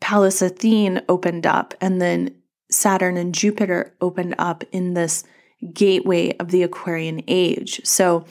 [0.00, 2.34] Pallas Athene opened up, and then
[2.70, 5.24] Saturn and Jupiter opened up in this
[5.72, 7.80] gateway of the Aquarian age.
[7.84, 8.24] So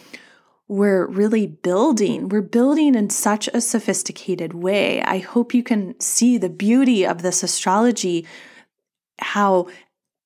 [0.67, 5.01] we're really building, we're building in such a sophisticated way.
[5.01, 8.27] I hope you can see the beauty of this astrology,
[9.19, 9.67] how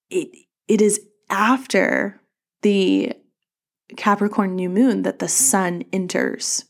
[0.10, 0.30] it,
[0.68, 1.00] it is
[1.30, 2.22] after
[2.62, 3.14] the
[3.96, 6.66] Capricorn new moon that the sun enters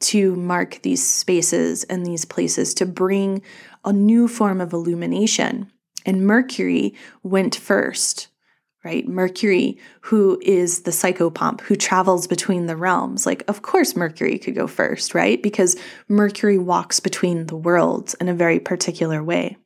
[0.00, 3.42] to mark these spaces and these places to bring
[3.84, 5.70] a new form of illumination.
[6.06, 8.28] And Mercury went first,
[8.84, 9.06] right?
[9.06, 13.26] Mercury, who is the psychopomp who travels between the realms.
[13.26, 15.42] Like, of course, Mercury could go first, right?
[15.42, 15.76] Because
[16.08, 19.56] Mercury walks between the worlds in a very particular way.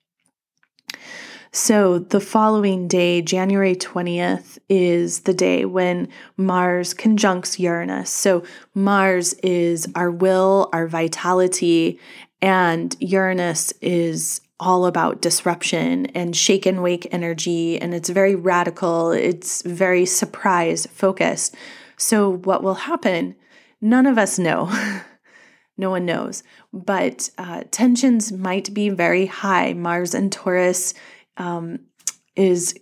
[1.53, 8.11] So the following day, January 20th, is the day when Mars conjuncts Uranus.
[8.11, 8.43] So
[8.75, 12.01] Mars is our will, our vitality,
[12.43, 17.81] and Uranus is all about disruption and shake and wake energy.
[17.81, 21.55] And it's very radical, it's very surprise focused.
[21.97, 23.37] So, what will happen?
[23.81, 24.73] None of us know.
[25.77, 26.43] no one knows.
[26.73, 29.73] But uh, tensions might be very high.
[29.73, 30.95] Mars and Taurus
[31.37, 31.81] um,
[32.37, 32.75] is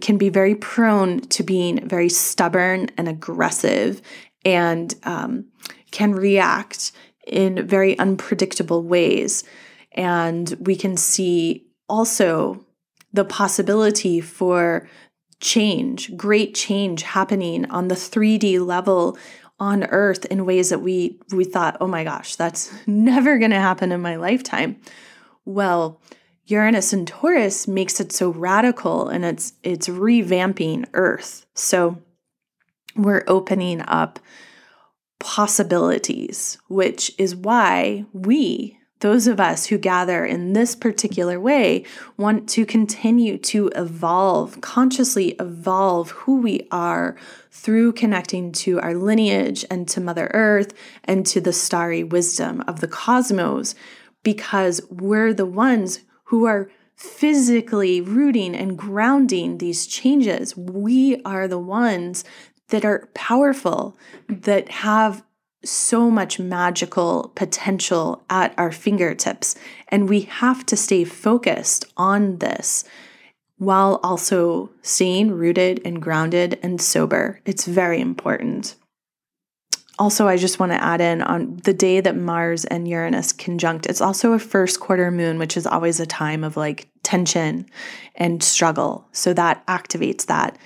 [0.00, 4.02] can be very prone to being very stubborn and aggressive
[4.44, 5.46] and um,
[5.90, 6.92] can react
[7.26, 9.44] in very unpredictable ways.
[9.94, 12.64] And we can see also
[13.12, 14.88] the possibility for
[15.40, 19.18] change, great change happening on the 3D level
[19.60, 23.60] on earth in ways that we we thought, "Oh my gosh, that's never going to
[23.60, 24.80] happen in my lifetime."
[25.44, 26.00] Well,
[26.46, 31.46] Uranus and Taurus makes it so radical and it's it's revamping Earth.
[31.54, 31.98] So
[32.96, 34.18] we're opening up
[35.18, 41.84] possibilities, which is why we, those of us who gather in this particular way,
[42.16, 47.16] want to continue to evolve, consciously evolve who we are
[47.50, 50.72] through connecting to our lineage and to Mother Earth
[51.04, 53.74] and to the starry wisdom of the cosmos
[54.22, 60.56] because we're the ones who are physically rooting and grounding these changes.
[60.56, 62.24] We are the ones
[62.68, 63.98] that are powerful,
[64.28, 65.24] that have
[65.64, 69.54] so much magical potential at our fingertips.
[69.88, 72.84] And we have to stay focused on this
[73.58, 77.40] while also staying rooted and grounded and sober.
[77.44, 78.74] It's very important.
[79.98, 83.86] Also, I just want to add in on the day that Mars and Uranus conjunct,
[83.86, 87.66] it's also a first quarter moon, which is always a time of like tension
[88.16, 89.06] and struggle.
[89.12, 90.58] So that activates that.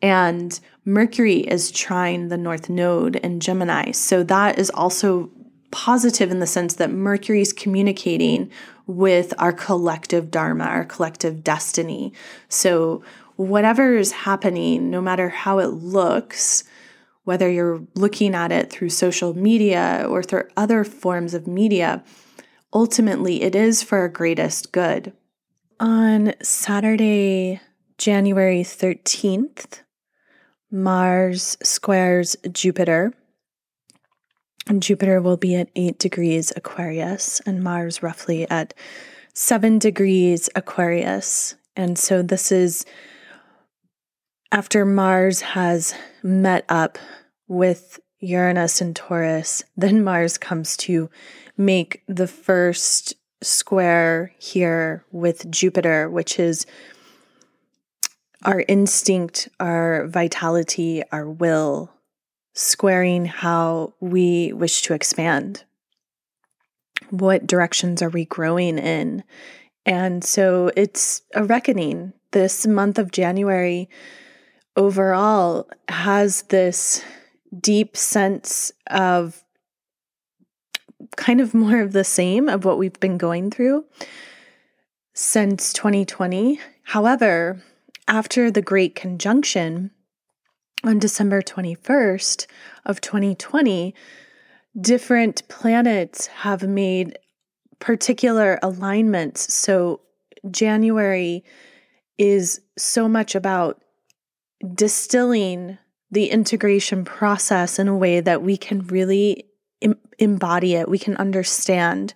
[0.00, 3.92] And Mercury is trine the North Node in Gemini.
[3.92, 5.30] So that is also
[5.70, 8.50] positive in the sense that Mercury is communicating
[8.86, 12.12] with our collective dharma, our collective destiny.
[12.48, 13.02] So,
[13.36, 16.62] whatever is happening, no matter how it looks,
[17.24, 22.04] whether you're looking at it through social media or through other forms of media,
[22.72, 25.12] ultimately it is for our greatest good.
[25.80, 27.60] On Saturday,
[27.98, 29.80] January 13th,
[30.74, 33.12] Mars squares Jupiter.
[34.66, 38.74] And Jupiter will be at 8 degrees Aquarius, and Mars roughly at
[39.34, 41.54] 7 degrees Aquarius.
[41.76, 42.84] And so this is
[44.50, 45.94] after Mars has
[46.24, 46.98] met up
[47.46, 51.08] with Uranus and Taurus, then Mars comes to
[51.56, 56.66] make the first square here with Jupiter, which is
[58.44, 61.90] our instinct, our vitality, our will,
[62.54, 65.64] squaring how we wish to expand.
[67.10, 69.24] What directions are we growing in?
[69.86, 72.12] And so it's a reckoning.
[72.32, 73.88] This month of January
[74.76, 77.04] overall has this
[77.60, 79.44] deep sense of
[81.16, 83.84] kind of more of the same of what we've been going through
[85.12, 86.58] since 2020.
[86.82, 87.62] However,
[88.08, 89.90] after the Great Conjunction
[90.84, 92.46] on December 21st
[92.84, 93.94] of 2020,
[94.80, 97.18] different planets have made
[97.78, 99.52] particular alignments.
[99.54, 100.00] So
[100.50, 101.44] January
[102.18, 103.82] is so much about
[104.74, 105.78] distilling
[106.10, 109.44] the integration process in a way that we can really
[110.18, 112.14] embody it, we can understand,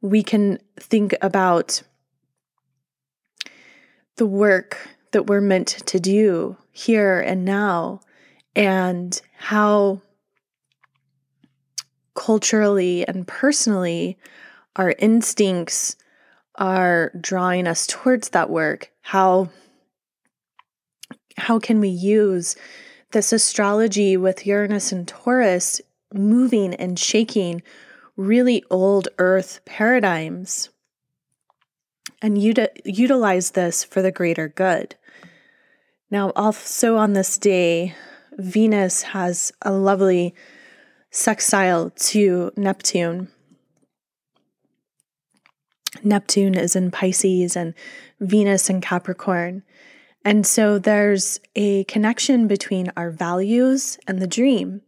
[0.00, 1.82] we can think about
[4.22, 4.78] the work
[5.10, 7.98] that we're meant to do here and now,
[8.54, 10.00] and how
[12.14, 14.16] culturally and personally
[14.76, 15.96] our instincts
[16.54, 18.92] are drawing us towards that work.
[19.00, 19.50] How
[21.36, 22.54] how can we use
[23.10, 25.80] this astrology with Uranus and Taurus
[26.14, 27.60] moving and shaking
[28.16, 30.68] really old earth paradigms
[32.22, 34.94] and uti- utilize this for the greater good.
[36.10, 37.94] Now, also on this day,
[38.38, 40.34] Venus has a lovely
[41.10, 43.28] sextile to Neptune.
[46.02, 47.74] Neptune is in Pisces and
[48.20, 49.62] Venus in Capricorn.
[50.24, 54.82] And so there's a connection between our values and the dream.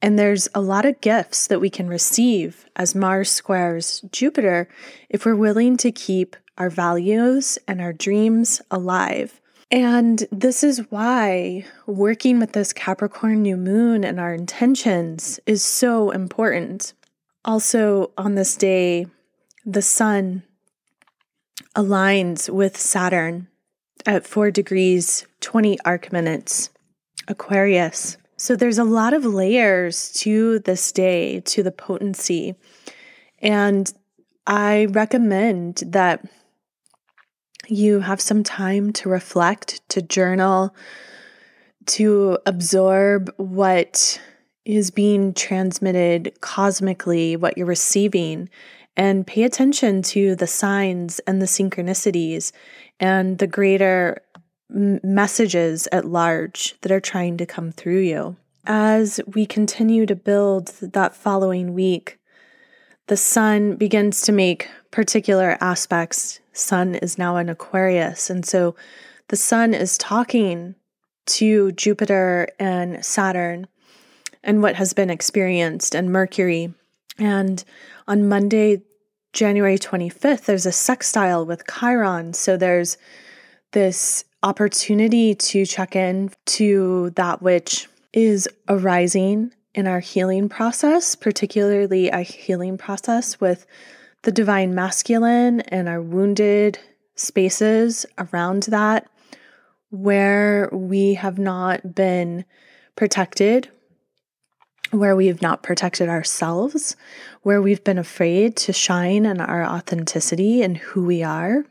[0.00, 4.68] And there's a lot of gifts that we can receive as Mars squares Jupiter
[5.08, 9.40] if we're willing to keep our values and our dreams alive.
[9.70, 16.10] And this is why working with this Capricorn new moon and our intentions is so
[16.10, 16.94] important.
[17.44, 19.06] Also, on this day,
[19.64, 20.42] the sun
[21.76, 23.48] aligns with Saturn
[24.06, 26.70] at 4 degrees 20 arc minutes,
[27.28, 28.16] Aquarius.
[28.36, 32.54] So there's a lot of layers to this day, to the potency.
[33.40, 33.92] And
[34.46, 36.24] I recommend that
[37.70, 40.74] you have some time to reflect, to journal,
[41.86, 44.20] to absorb what
[44.64, 48.48] is being transmitted cosmically, what you're receiving,
[48.96, 52.52] and pay attention to the signs and the synchronicities
[53.00, 54.20] and the greater
[54.70, 58.36] messages at large that are trying to come through you.
[58.66, 62.18] As we continue to build that following week,
[63.08, 66.40] the sun begins to make particular aspects.
[66.52, 68.30] Sun is now in Aquarius.
[68.30, 68.76] And so
[69.28, 70.74] the sun is talking
[71.26, 73.66] to Jupiter and Saturn
[74.44, 76.72] and what has been experienced, and Mercury.
[77.18, 77.62] And
[78.06, 78.82] on Monday,
[79.32, 82.32] January 25th, there's a sextile with Chiron.
[82.34, 82.96] So there's
[83.72, 92.10] this opportunity to check in to that which is arising in our healing process, particularly
[92.12, 93.66] our healing process with
[94.22, 96.78] the divine masculine and our wounded
[97.14, 99.08] spaces around that
[99.90, 102.44] where we have not been
[102.96, 103.68] protected,
[104.90, 106.96] where we have not protected ourselves,
[107.42, 111.64] where we've been afraid to shine in our authenticity and who we are.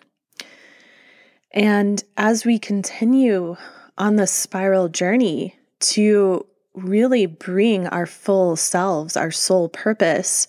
[1.51, 3.55] And as we continue
[3.97, 6.45] on this spiral journey to
[6.77, 10.47] really bring our full selves, our soul purpose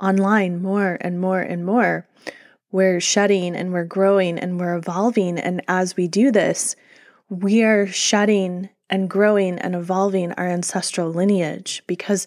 [0.00, 2.06] online more and more and more,
[2.72, 5.38] we're shedding and we're growing and we're evolving.
[5.38, 6.76] And as we do this,
[7.28, 12.26] we are shedding and growing and evolving our ancestral lineage because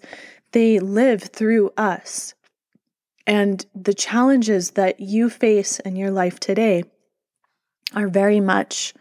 [0.51, 2.34] they live through us.
[3.26, 6.84] And the challenges that you face in your life today
[7.95, 8.93] are very much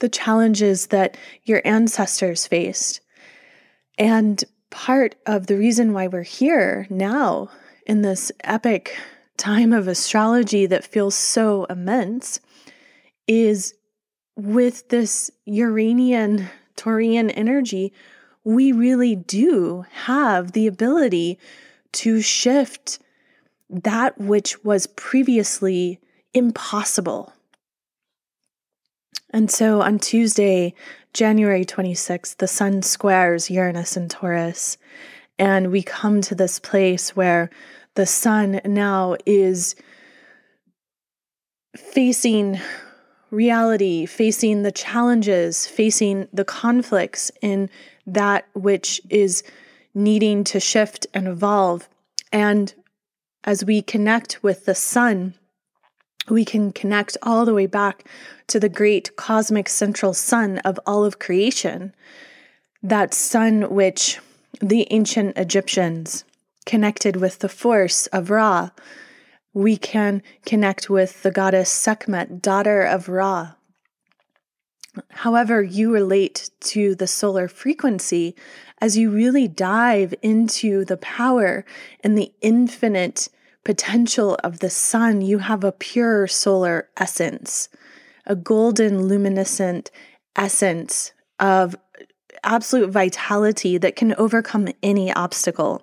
[0.00, 3.00] the challenges that your ancestors faced.
[4.00, 7.50] And part of the reason why we're here now
[7.86, 8.96] in this epic
[9.36, 12.40] time of astrology that feels so immense
[13.28, 13.74] is
[14.36, 16.48] with this Uranian
[16.78, 17.92] Taurian energy,
[18.42, 21.38] we really do have the ability
[21.92, 23.00] to shift
[23.68, 26.00] that which was previously
[26.32, 27.34] impossible.
[29.32, 30.74] And so on Tuesday,
[31.12, 34.76] January 26th, the sun squares Uranus and Taurus.
[35.38, 37.50] And we come to this place where
[37.94, 39.74] the sun now is
[41.76, 42.60] facing
[43.30, 47.70] reality, facing the challenges, facing the conflicts in
[48.06, 49.42] that which is
[49.94, 51.88] needing to shift and evolve.
[52.32, 52.74] And
[53.44, 55.34] as we connect with the sun,
[56.30, 58.04] we can connect all the way back
[58.46, 61.94] to the great cosmic central sun of all of creation,
[62.82, 64.18] that sun which
[64.60, 66.24] the ancient Egyptians
[66.66, 68.70] connected with the force of Ra,
[69.52, 73.54] we can connect with the goddess Sekhmet, daughter of Ra.
[75.10, 78.34] However, you relate to the solar frequency
[78.80, 81.64] as you really dive into the power
[82.02, 83.28] and the infinite
[83.64, 87.68] potential of the sun, you have a pure solar essence,
[88.26, 89.90] a golden luminescent
[90.36, 91.76] essence of
[92.42, 95.82] absolute vitality that can overcome any obstacle.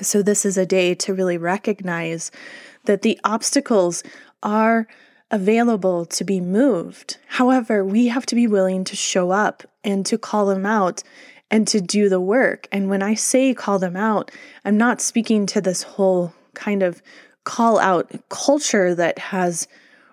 [0.00, 2.30] So, this is a day to really recognize
[2.84, 4.02] that the obstacles
[4.42, 4.86] are
[5.30, 7.18] available to be moved.
[7.26, 11.02] However, we have to be willing to show up and to call them out
[11.50, 12.68] and to do the work.
[12.72, 14.30] And when I say call them out,
[14.64, 17.02] I'm not speaking to this whole kind of
[17.44, 19.66] call out culture that has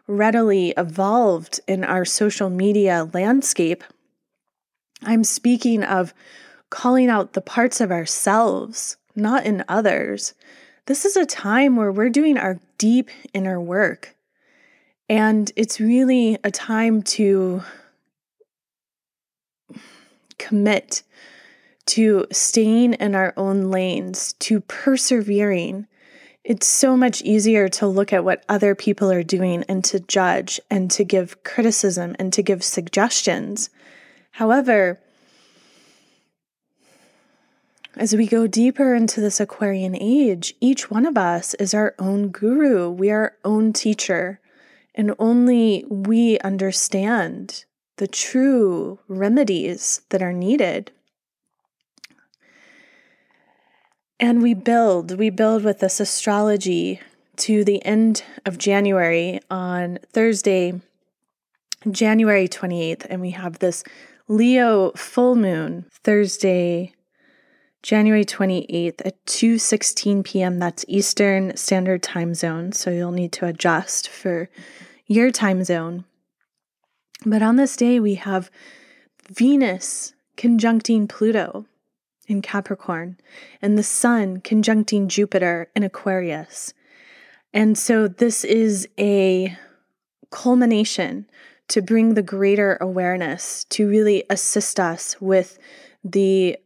[0.07, 3.83] readily evolved in our social media landscape.
[5.03, 6.13] I'm speaking of
[6.69, 10.33] calling out the parts of ourselves not in others.
[10.85, 14.15] This is a time where we're doing our deep inner work.
[15.07, 17.63] And it's really a time to
[20.37, 21.03] commit
[21.87, 25.87] to staying in our own lanes, to persevering.
[26.49, 30.59] It's so much easier to look at what other people are doing and to judge
[30.67, 33.69] and to give criticism and to give suggestions.
[34.31, 34.99] However,
[37.95, 42.29] as we go deeper into this Aquarian age, each one of us is our own
[42.29, 42.89] guru.
[42.89, 44.39] We are our own teacher.
[44.95, 47.65] And only we understand
[47.97, 50.89] the true remedies that are needed.
[54.19, 56.99] And we build, we build with this astrology
[57.37, 60.81] to the end of January on Thursday,
[61.89, 63.05] January 28th.
[63.09, 63.83] And we have this
[64.27, 66.93] Leo full moon Thursday,
[67.81, 70.59] January 28th at 2:16 p.m.
[70.59, 74.49] That's Eastern Standard Time Zone, so you'll need to adjust for
[75.07, 76.03] your time zone.
[77.25, 78.51] But on this day we have
[79.31, 81.65] Venus conjuncting Pluto
[82.29, 83.17] in Capricorn
[83.61, 86.73] and the sun conjuncting Jupiter in Aquarius.
[87.53, 89.57] And so this is a
[90.29, 91.25] culmination
[91.69, 95.57] to bring the greater awareness to really assist us with
[96.03, 96.57] the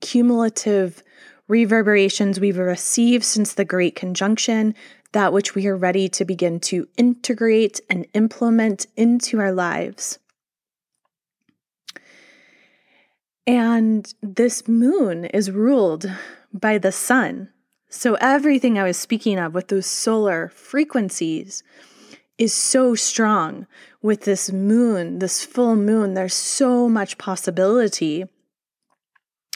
[0.00, 1.02] cumulative
[1.48, 4.74] reverberations we've received since the Great Conjunction,
[5.12, 10.18] that which we are ready to begin to integrate and implement into our lives.
[13.46, 16.10] And this moon is ruled
[16.52, 17.48] by the sun.
[17.88, 21.62] So, everything I was speaking of with those solar frequencies
[22.38, 23.66] is so strong
[24.00, 26.14] with this moon, this full moon.
[26.14, 28.24] There's so much possibility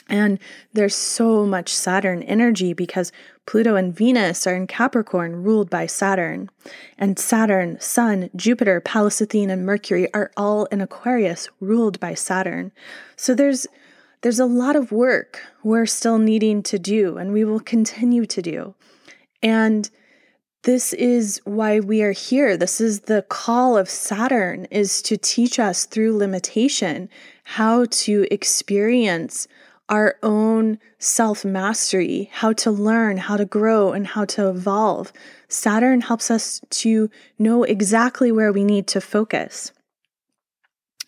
[0.09, 0.39] And
[0.73, 3.11] there's so much Saturn energy because
[3.47, 6.49] Pluto and Venus are in Capricorn, ruled by Saturn.
[6.97, 12.71] And Saturn, Sun, Jupiter, Pallas Athene, and Mercury are all in Aquarius, ruled by Saturn.
[13.15, 13.65] So there's
[14.21, 18.41] there's a lot of work we're still needing to do, and we will continue to
[18.41, 18.75] do.
[19.41, 19.89] And
[20.63, 22.57] this is why we are here.
[22.57, 27.09] This is the call of Saturn is to teach us through limitation
[27.43, 29.47] how to experience
[29.89, 35.13] our own self mastery, how to learn, how to grow, and how to evolve.
[35.47, 37.09] Saturn helps us to
[37.39, 39.71] know exactly where we need to focus.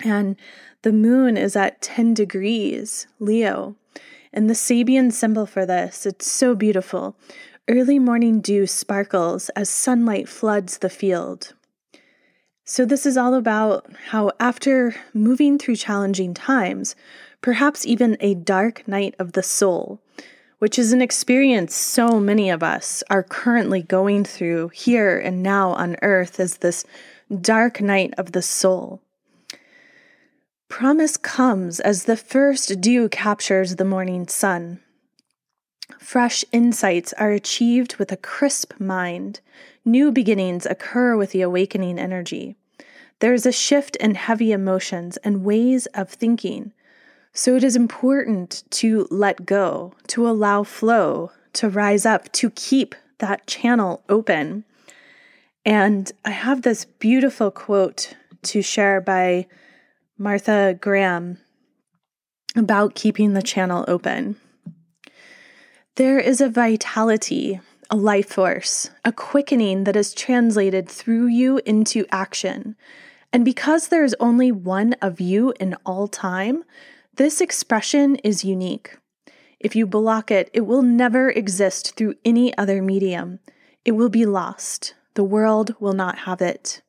[0.04, 0.38] And
[0.82, 3.76] the moon is at 10 degrees, Leo.
[4.32, 7.18] And the Sabian symbol for this, it's so beautiful.
[7.68, 11.54] Early morning dew sparkles as sunlight floods the field.
[12.64, 16.96] So, this is all about how, after moving through challenging times,
[17.42, 20.00] perhaps even a dark night of the soul,
[20.60, 25.72] which is an experience so many of us are currently going through here and now
[25.72, 26.86] on earth, as this
[27.42, 29.02] dark night of the soul.
[30.68, 34.80] Promise comes as the first dew captures the morning sun.
[35.98, 39.40] Fresh insights are achieved with a crisp mind.
[39.84, 42.56] New beginnings occur with the awakening energy.
[43.20, 46.74] There is a shift in heavy emotions and ways of thinking.
[47.34, 52.96] So it is important to let go, to allow flow, to rise up, to keep
[53.20, 54.66] that channel open.
[55.66, 59.48] And I have this beautiful quote to share by
[60.18, 61.38] Martha Graham
[62.56, 64.36] about keeping the channel open.
[65.96, 67.60] There is a vitality,
[67.90, 72.76] a life force, a quickening that is translated through you into action.
[73.32, 76.64] And because there is only one of you in all time,
[77.20, 78.98] this expression is unique.
[79.60, 83.40] If you block it, it will never exist through any other medium.
[83.84, 84.94] It will be lost.
[85.16, 86.82] The world will not have it.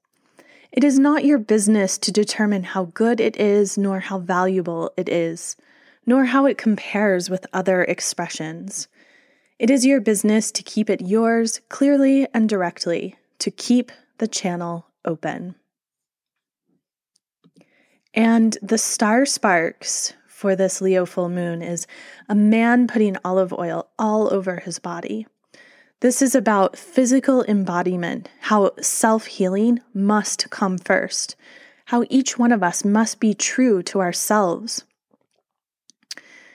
[0.70, 5.09] It is not your business to determine how good it is, nor how valuable it
[5.09, 5.57] is,
[6.07, 8.87] nor how it compares with other expressions.
[9.59, 14.87] It is your business to keep it yours clearly and directly, to keep the channel
[15.05, 15.57] open.
[18.14, 21.86] And the star sparks for this Leo full moon is
[22.26, 25.26] a man putting olive oil all over his body.
[26.01, 31.36] This is about physical embodiment, how self healing must come first,
[31.84, 34.84] how each one of us must be true to ourselves.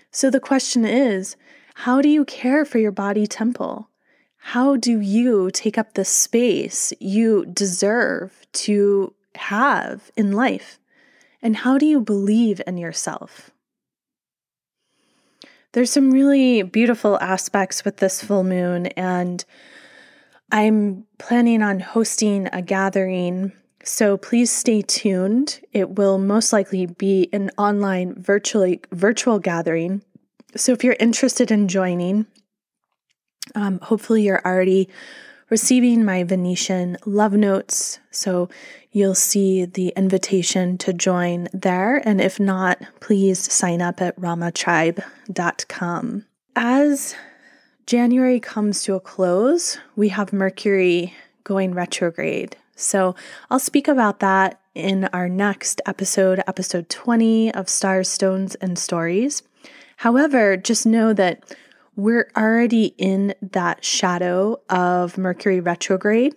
[0.10, 1.36] So the question is
[1.76, 3.92] how do you care for your body temple?
[4.38, 10.80] How do you take up the space you deserve to have in life?
[11.40, 13.52] And how do you believe in yourself?
[15.76, 19.44] There's some really beautiful aspects with this full moon, and
[20.50, 23.52] I'm planning on hosting a gathering.
[23.84, 25.60] So please stay tuned.
[25.74, 30.02] It will most likely be an online virtually virtual gathering.
[30.56, 32.26] So if you're interested in joining,
[33.54, 34.88] um, hopefully you're already
[35.50, 38.00] receiving my Venetian love notes.
[38.12, 38.48] So
[38.96, 41.98] you'll see the invitation to join there.
[42.08, 46.26] And if not, please sign up at ramatribe.com.
[46.56, 47.16] As
[47.86, 52.56] January comes to a close, we have Mercury going retrograde.
[52.78, 53.16] So
[53.52, 59.44] I'll speak about that in our next episode, episode 20 of Stars, Stones, and Stories.
[59.98, 61.54] However, just know that
[61.98, 66.34] we're already in that shadow of Mercury retrograde.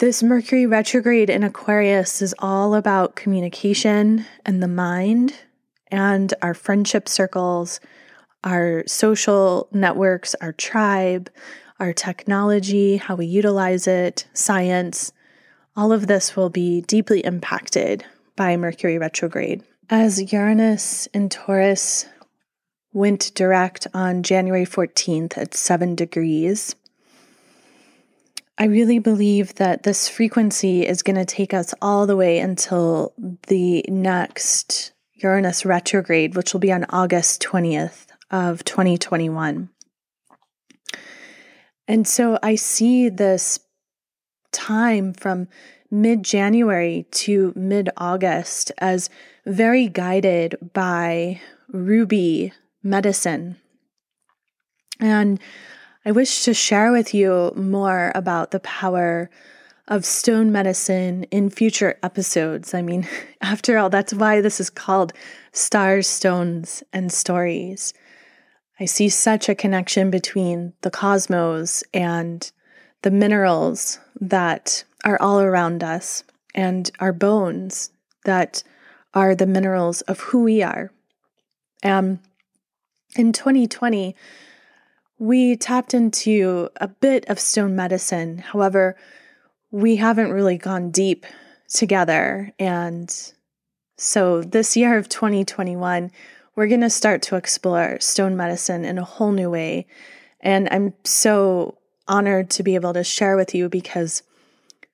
[0.00, 5.34] This Mercury retrograde in Aquarius is all about communication and the mind
[5.88, 7.80] and our friendship circles,
[8.42, 11.28] our social networks, our tribe,
[11.78, 15.12] our technology, how we utilize it, science.
[15.76, 18.02] All of this will be deeply impacted
[18.36, 19.62] by Mercury retrograde.
[19.90, 22.06] As Uranus in Taurus
[22.94, 26.74] went direct on January 14th at 7 degrees.
[28.60, 33.14] I really believe that this frequency is going to take us all the way until
[33.46, 39.70] the next Uranus retrograde, which will be on August 20th of 2021.
[41.88, 43.60] And so I see this
[44.52, 45.48] time from
[45.90, 49.08] mid January to mid August as
[49.46, 51.40] very guided by
[51.72, 52.52] Ruby
[52.82, 53.56] medicine.
[55.00, 55.40] And
[56.10, 59.30] I wish to share with you more about the power
[59.86, 62.74] of stone medicine in future episodes.
[62.74, 63.06] I mean,
[63.40, 65.12] after all, that's why this is called
[65.52, 67.94] Stars, Stones, and Stories.
[68.80, 72.50] I see such a connection between the cosmos and
[73.02, 76.24] the minerals that are all around us
[76.56, 77.92] and our bones
[78.24, 78.64] that
[79.14, 80.90] are the minerals of who we are.
[81.84, 82.18] Um,
[83.14, 84.16] in 2020,
[85.20, 88.38] we tapped into a bit of stone medicine.
[88.38, 88.96] However,
[89.70, 91.26] we haven't really gone deep
[91.68, 92.52] together.
[92.58, 93.14] And
[93.98, 96.10] so this year of 2021,
[96.56, 99.86] we're going to start to explore stone medicine in a whole new way.
[100.40, 101.76] And I'm so
[102.08, 104.22] honored to be able to share with you because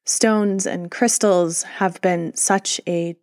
[0.04, 3.14] stones and crystals have been such a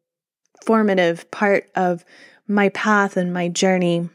[0.65, 2.05] formative part of
[2.47, 4.09] my path and my journey.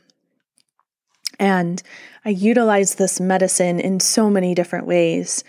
[1.38, 1.82] And
[2.24, 5.44] I utilize this medicine in so many different ways.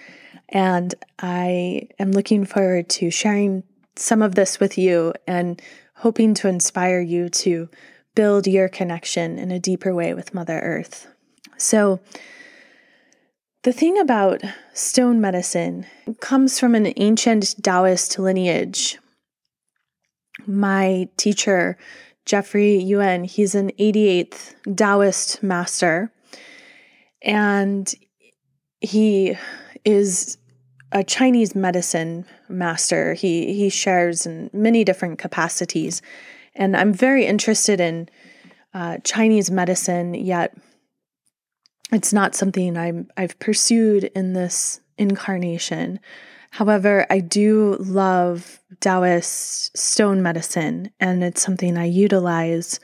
[0.50, 3.64] And I am looking forward to sharing
[3.96, 5.62] some of this with you and
[5.96, 7.70] hoping to inspire you to
[8.16, 11.08] build your connection in a deeper way with Mother Earth.
[11.58, 12.00] So,
[13.64, 14.42] the thing about
[14.74, 15.86] stone medicine
[16.22, 18.98] comes from an ancient Taoist lineage.
[20.48, 21.78] My teacher,
[22.30, 26.14] Jeffrey Yuen, he's an 88th Taoist master,
[27.24, 27.92] and
[28.82, 29.36] he
[29.84, 30.38] is
[30.92, 33.16] a Chinese medicine master.
[33.16, 36.04] He he shares in many different capacities,
[36.54, 38.08] and I'm very interested in
[38.76, 40.14] uh, Chinese medicine.
[40.14, 40.56] Yet,
[41.92, 46.00] it's not something I'm I've pursued in this incarnation.
[46.52, 52.80] However, I do love Taoist stone medicine, and it's something I utilize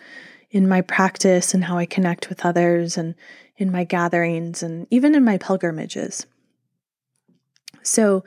[0.51, 3.16] in my practice and how I connect with others, and
[3.57, 6.26] in my gatherings, and even in my pilgrimages.
[7.82, 8.24] So,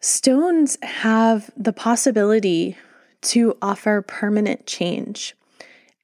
[0.00, 2.76] stones have the possibility
[3.22, 5.34] to offer permanent change.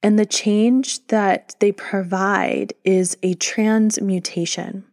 [0.02, 4.84] And the change that they provide is a transmutation.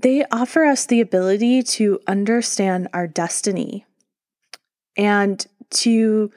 [0.00, 3.84] They offer us the ability to understand our destiny
[4.96, 6.30] and to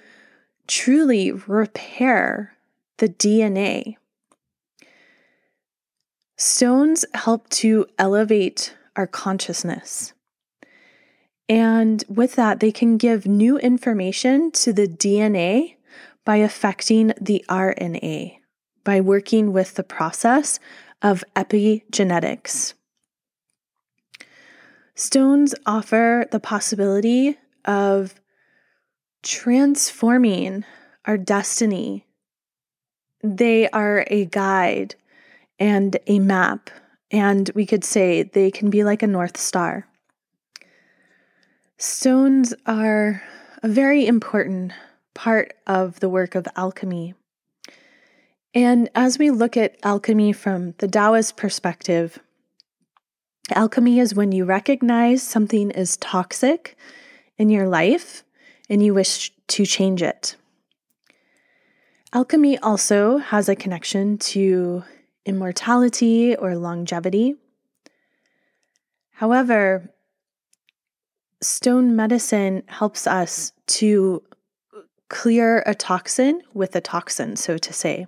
[0.66, 2.56] truly repair
[2.98, 3.98] the DNA.
[6.38, 10.14] Stones help to elevate our consciousness.
[11.48, 15.76] And with that, they can give new information to the DNA
[16.26, 18.38] by affecting the RNA,
[18.84, 20.60] by working with the process
[21.04, 22.74] of epigenetics.
[25.02, 27.36] Stones offer the possibility
[27.66, 28.22] of
[29.24, 30.64] transforming
[31.06, 32.06] our destiny.
[33.24, 34.94] They are a guide
[35.58, 36.70] and a map
[37.10, 39.88] and we could say they can be like a North Star.
[41.80, 43.24] Stones are
[43.64, 44.72] a very important
[45.16, 47.16] part of the work of alchemy.
[48.54, 52.20] And as we look at alchemy from the Taoist perspective,
[53.58, 56.78] alchemy is when you recognize something is toxic
[57.38, 58.24] in your life
[58.70, 60.36] and you wish to change it.
[62.14, 64.84] Alchemy also has a connection to
[65.26, 67.36] immortality or longevity.
[69.12, 69.90] However,
[71.42, 74.24] stone medicine helps us to
[75.10, 78.08] clear a toxin with a toxin, so to say.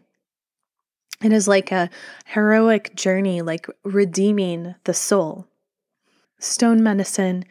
[1.24, 1.90] It is like a
[2.26, 5.48] heroic journey, like redeeming the soul.
[6.38, 7.46] Stone medicine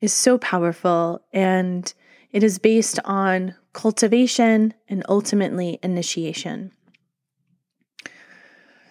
[0.00, 1.92] is so powerful and
[2.30, 6.70] it is based on cultivation and ultimately initiation.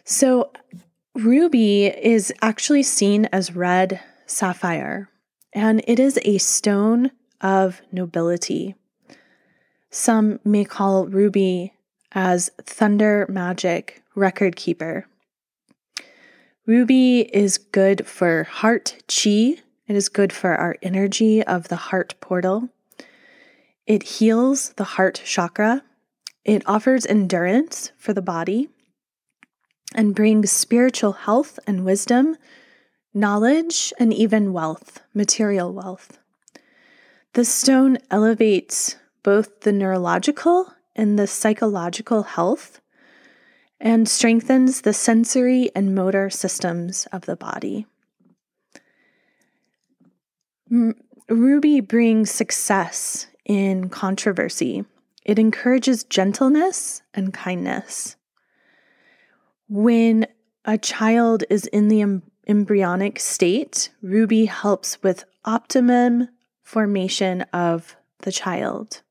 [0.03, 0.51] So,
[1.15, 5.09] ruby is actually seen as red sapphire,
[5.53, 7.11] and it is a stone
[7.41, 8.75] of nobility.
[9.89, 11.73] Some may call ruby
[12.13, 15.05] as thunder magic record keeper.
[16.65, 19.61] Ruby is good for heart chi.
[19.87, 22.69] It is good for our energy of the heart portal.
[23.85, 25.83] It heals the heart chakra.
[26.43, 28.69] It offers endurance for the body
[29.95, 32.35] and brings spiritual health and wisdom,
[33.13, 36.19] knowledge, and even wealth, material wealth.
[37.33, 42.81] The stone elevates both the neurological and the psychological health
[43.79, 47.85] and strengthens the sensory and motor systems of the body.
[51.29, 54.85] Ruby brings success in controversy.
[55.23, 58.15] It encourages gentleness and kindness.
[59.69, 60.27] When
[60.65, 66.29] a child is in the embryonic state, Ruby helps with optimum
[66.63, 69.01] formation of the child.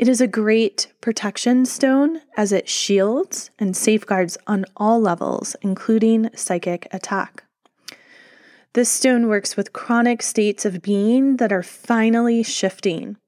[0.00, 6.30] It is a great protection stone as it shields and safeguards on all levels, including
[6.34, 7.44] psychic attack.
[8.72, 13.18] This stone works with chronic states of being that are finally shifting.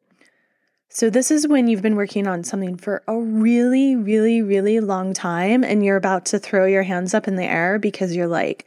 [0.88, 5.12] So, this is when you've been working on something for a really, really, really long
[5.12, 8.64] time and you're about to throw your hands up in the air because you're like,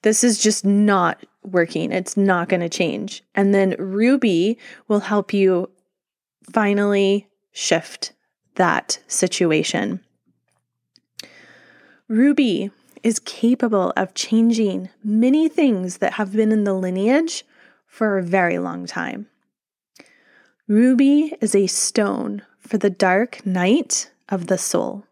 [0.00, 1.92] this is just not working.
[1.92, 3.22] It's not going to change.
[3.34, 4.58] And then Ruby
[4.88, 5.68] will help you
[6.52, 8.12] finally shift
[8.54, 10.00] that situation.
[12.08, 12.70] Ruby
[13.02, 17.44] is capable of changing many things that have been in the lineage
[17.86, 19.26] for a very long time.
[20.68, 25.04] Ruby is a stone for the dark night of the soul.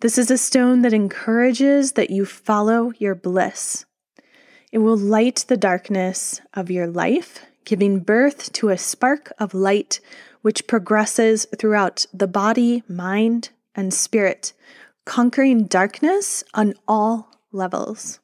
[0.00, 3.84] This is a stone that encourages that you follow your bliss.
[4.70, 10.00] It will light the darkness of your life, giving birth to a spark of light
[10.42, 14.52] which progresses throughout the body, mind, and spirit,
[15.04, 18.20] conquering darkness on all levels.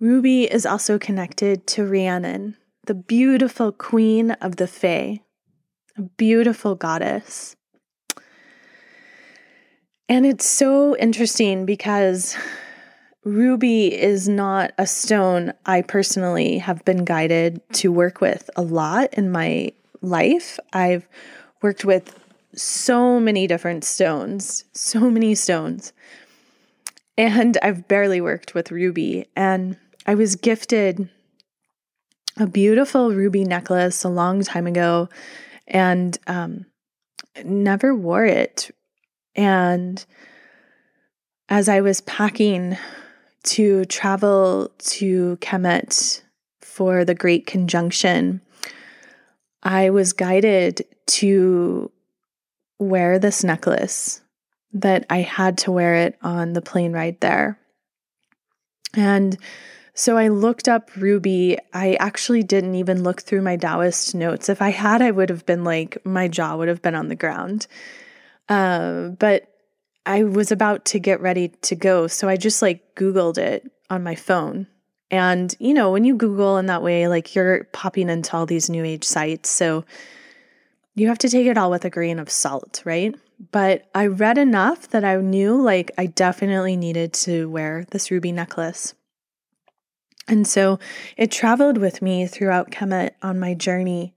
[0.00, 5.20] Ruby is also connected to Rhiannon, the beautiful queen of the Fae,
[5.96, 7.54] a beautiful goddess.
[10.08, 12.36] And it's so interesting because
[13.24, 19.14] Ruby is not a stone I personally have been guided to work with a lot
[19.14, 20.58] in my life.
[20.72, 21.06] I've
[21.62, 22.18] worked with
[22.54, 25.92] so many different stones, so many stones.
[27.16, 29.26] And I've barely worked with ruby.
[29.36, 31.08] And I was gifted
[32.38, 35.08] a beautiful ruby necklace a long time ago
[35.68, 36.66] and um,
[37.44, 38.74] never wore it.
[39.36, 40.04] And
[41.48, 42.76] as I was packing
[43.44, 46.22] to travel to Kemet
[46.60, 48.40] for the Great Conjunction,
[49.62, 51.90] I was guided to
[52.78, 54.20] wear this necklace,
[54.72, 57.58] that I had to wear it on the plane ride there.
[58.94, 59.36] And
[59.94, 61.58] so I looked up Ruby.
[61.72, 64.48] I actually didn't even look through my Taoist notes.
[64.48, 67.14] If I had, I would have been like, my jaw would have been on the
[67.14, 67.66] ground.
[68.48, 69.51] Uh, but
[70.04, 72.06] I was about to get ready to go.
[72.06, 74.66] So I just like Googled it on my phone.
[75.10, 78.70] And, you know, when you Google in that way, like you're popping into all these
[78.70, 79.50] new age sites.
[79.50, 79.84] So
[80.94, 83.14] you have to take it all with a grain of salt, right?
[83.50, 88.32] But I read enough that I knew like I definitely needed to wear this ruby
[88.32, 88.94] necklace.
[90.28, 90.78] And so
[91.16, 94.14] it traveled with me throughout Kemet on my journey.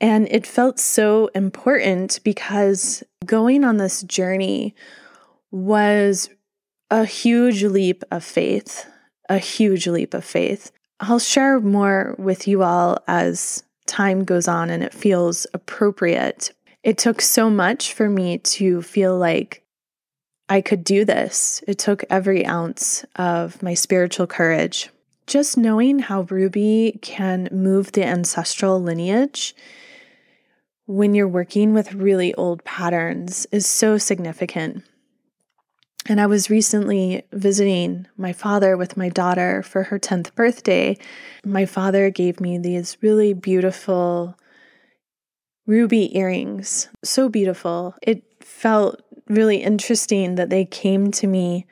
[0.00, 4.74] And it felt so important because going on this journey
[5.50, 6.28] was
[6.90, 8.86] a huge leap of faith
[9.28, 10.72] a huge leap of faith.
[11.00, 16.52] I'll share more with you all as time goes on and it feels appropriate.
[16.82, 19.62] It took so much for me to feel like
[20.48, 21.62] I could do this.
[21.66, 24.90] It took every ounce of my spiritual courage.
[25.26, 29.56] Just knowing how Ruby can move the ancestral lineage
[30.86, 34.84] when you're working with really old patterns is so significant.
[36.08, 40.96] And I was recently visiting my father with my daughter for her 10th birthday.
[41.44, 44.38] My father gave me these really beautiful
[45.66, 46.88] ruby earrings.
[47.02, 47.96] So beautiful.
[48.02, 51.66] It felt really interesting that they came to me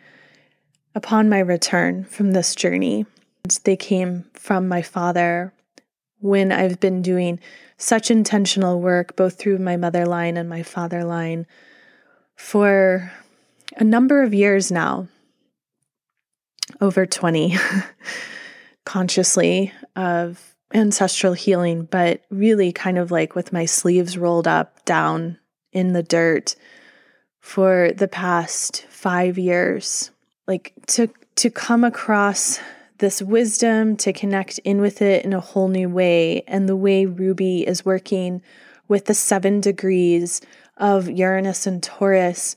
[0.97, 3.07] upon my return from this journey.
[3.63, 5.53] They came from my father
[6.25, 7.39] when I've been doing
[7.77, 11.47] such intentional work, both through my mother line and my father line,
[12.35, 13.13] for
[13.77, 15.07] a number of years now,
[16.81, 17.59] over 20,
[18.87, 25.39] consciously of ancestral healing, but really kind of like with my sleeves rolled up down
[25.73, 26.57] in the dirt
[27.41, 30.11] for the past five years.
[30.47, 32.61] Like to to come across
[32.99, 37.07] this wisdom, to connect in with it in a whole new way, and the way
[37.07, 38.43] Ruby is working
[38.89, 40.41] with the seven degrees
[40.77, 42.57] of Uranus and Taurus.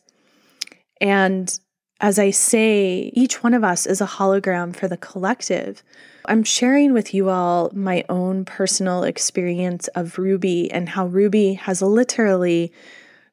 [0.99, 1.57] And
[1.99, 5.83] as I say, each one of us is a hologram for the collective.
[6.25, 11.81] I'm sharing with you all my own personal experience of Ruby and how Ruby has
[11.81, 12.71] literally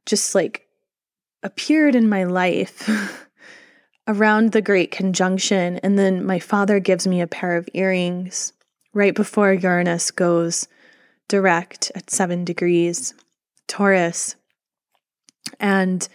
[0.07, 0.67] just like
[1.43, 2.89] appeared in my life
[4.07, 5.79] around the Great Conjunction.
[5.79, 8.53] And then my father gives me a pair of earrings
[8.93, 10.69] right before Uranus goes
[11.29, 13.15] direct at seven degrees
[13.67, 14.37] Taurus.
[15.59, 16.07] And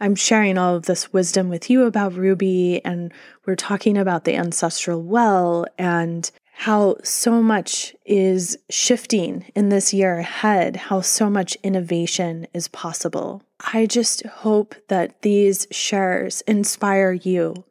[0.00, 3.12] I'm sharing all of this wisdom with you about Ruby, and
[3.46, 6.30] we're talking about the ancestral well and
[6.62, 13.40] how so much is shifting in this year ahead, how so much innovation is possible.
[13.72, 17.62] I just hope that these shares inspire you,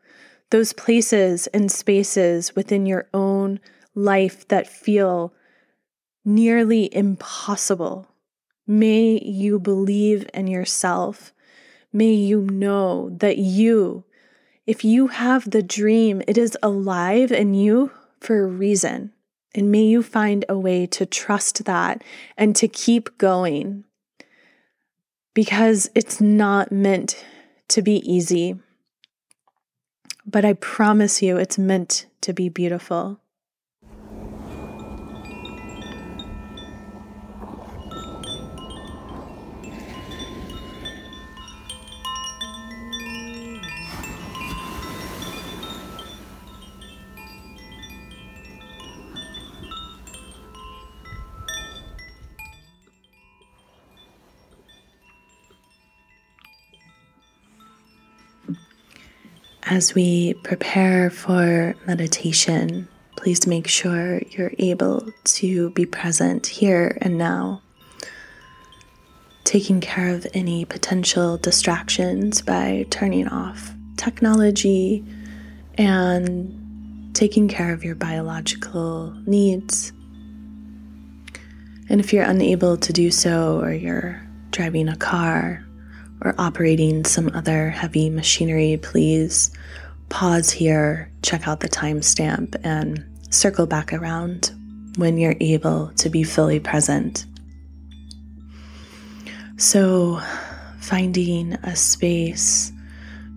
[0.51, 3.59] those places and spaces within your own
[3.93, 5.33] life that feel
[6.23, 8.07] nearly impossible.
[8.65, 11.33] May you believe in yourself.
[11.91, 14.05] May you know that you,
[14.65, 19.11] if you have the dream, it is alive in you for a reason.
[19.55, 22.03] And may you find a way to trust that
[22.37, 23.85] and to keep going
[25.33, 27.23] because it's not meant
[27.69, 28.59] to be easy.
[30.25, 33.19] But I promise you, it's meant to be beautiful.
[59.69, 62.87] As we prepare for meditation,
[63.17, 67.61] please make sure you're able to be present here and now,
[69.43, 75.03] taking care of any potential distractions by turning off technology
[75.77, 79.91] and taking care of your biological needs.
[81.89, 85.66] And if you're unable to do so, or you're driving a car,
[86.21, 89.51] or operating some other heavy machinery, please
[90.09, 94.51] pause here, check out the timestamp, and circle back around
[94.95, 97.25] when you're able to be fully present.
[99.57, 100.21] So,
[100.79, 102.71] finding a space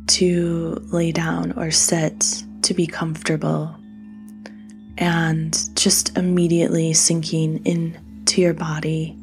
[0.06, 3.74] to lay down or sit to be comfortable
[4.98, 9.16] and just immediately sinking into your body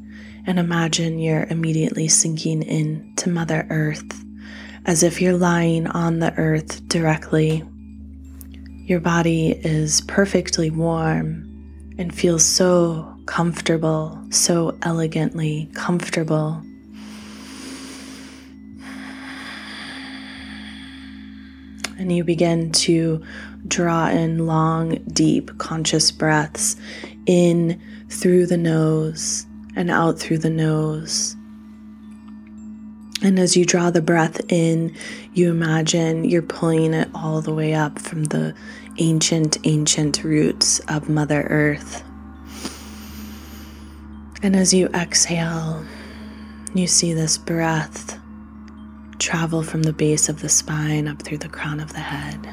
[0.48, 4.24] and imagine you're immediately sinking in to Mother Earth
[4.86, 7.66] as if you're lying on the earth directly.
[8.86, 11.44] Your body is perfectly warm
[11.98, 16.64] and feels so comfortable, so elegantly comfortable.
[22.00, 23.22] And you begin to
[23.68, 26.78] draw in long, deep, conscious breaths
[27.26, 29.47] in through the nose
[29.78, 31.36] and out through the nose.
[33.22, 34.96] And as you draw the breath in,
[35.34, 38.56] you imagine you're pulling it all the way up from the
[38.98, 42.04] ancient, ancient roots of Mother Earth.
[44.42, 45.86] And as you exhale,
[46.74, 48.20] you see this breath
[49.20, 52.50] travel from the base of the spine up through the crown of the head.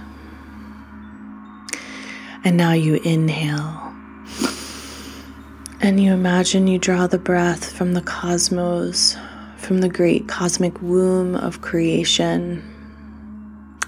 [2.44, 3.83] And now you inhale
[5.80, 9.16] and you imagine you draw the breath from the cosmos,
[9.56, 12.62] from the great cosmic womb of creation.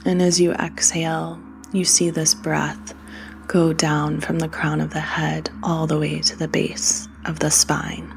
[0.04, 1.40] And as you exhale,
[1.72, 2.94] you see this breath
[3.46, 7.38] go down from the crown of the head all the way to the base of
[7.38, 8.12] the spine.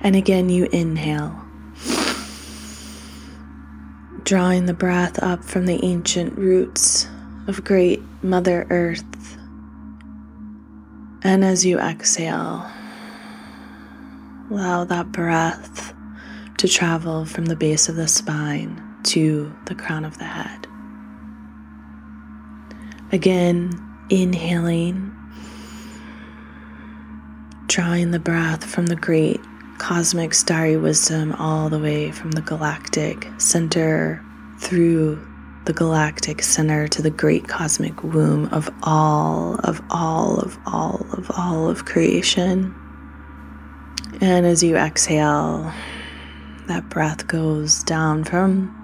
[0.00, 1.42] And again, you inhale,
[4.22, 7.08] drawing the breath up from the ancient roots
[7.46, 9.04] of great Mother Earth
[11.24, 12.70] and as you exhale,
[14.50, 15.94] allow that breath
[16.58, 20.66] to travel from the base of the spine to the crown of the head.
[23.10, 23.72] Again,
[24.10, 25.10] inhaling,
[27.68, 29.40] drawing the breath from the great
[29.78, 34.22] cosmic starry wisdom all the way from the galactic center
[34.58, 35.18] through
[35.64, 41.30] the galactic center to the great cosmic womb of all, of all, of all, of
[41.36, 42.74] all of creation.
[44.20, 45.72] And as you exhale,
[46.66, 48.74] that breath goes down from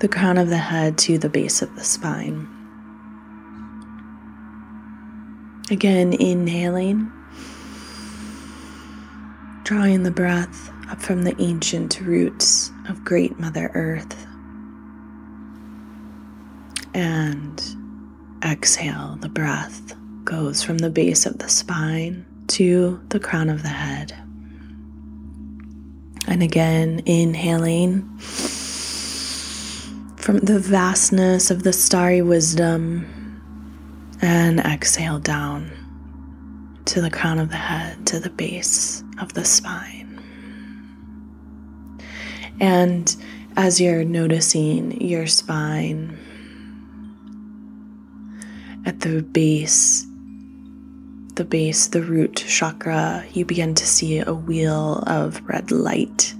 [0.00, 2.48] the crown of the head to the base of the spine.
[5.70, 7.10] Again, inhaling,
[9.64, 14.26] drawing the breath up from the ancient roots of Great Mother Earth
[16.94, 17.62] and
[18.44, 19.94] exhale, the breath
[20.24, 24.12] goes from the base of the spine to the crown of the head.
[26.26, 28.08] And again, inhaling
[30.16, 33.10] from the vastness of the starry wisdom,
[34.22, 35.70] and exhale down
[36.86, 40.18] to the crown of the head, to the base of the spine.
[42.60, 43.14] And
[43.56, 46.18] as you're noticing your spine,
[48.84, 50.06] at the base,
[51.34, 56.34] the base, the root chakra, you begin to see a wheel of red light.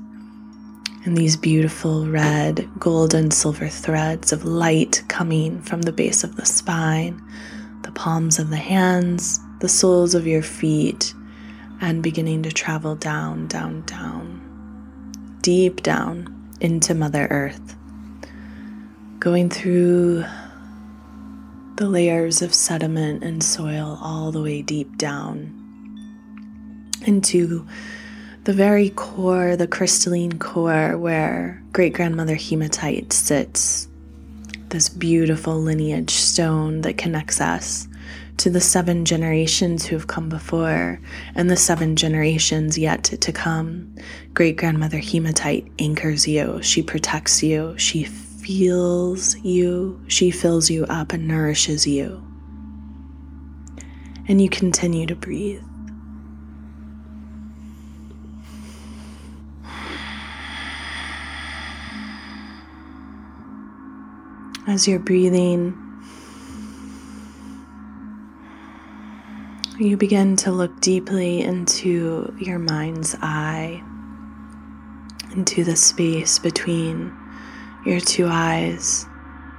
[1.04, 6.36] And these beautiful red, gold, and silver threads of light coming from the base of
[6.36, 7.20] the spine,
[7.82, 11.14] the palms of the hands, the soles of your feet,
[11.80, 17.76] and beginning to travel down, down, down, deep down into Mother Earth.
[19.18, 20.24] Going through
[21.76, 25.60] the layers of sediment and soil all the way deep down
[27.04, 27.66] into
[28.44, 33.88] the very core, the crystalline core where great grandmother hematite sits,
[34.68, 37.88] this beautiful lineage stone that connects us
[38.36, 41.00] to the seven generations who have come before
[41.34, 43.94] and the seven generations yet to come.
[44.32, 48.04] Great grandmother hematite anchors you, she protects you, she
[48.44, 52.22] feels you, she fills you up and nourishes you.
[54.28, 55.62] And you continue to breathe.
[64.66, 65.80] As you're breathing,
[69.78, 73.82] you begin to look deeply into your mind's eye,
[75.32, 77.10] into the space between
[77.84, 79.06] your two eyes,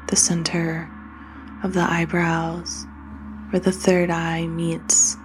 [0.08, 0.90] the center
[1.64, 2.88] of the eyebrows,
[3.52, 5.16] where the third eye meets,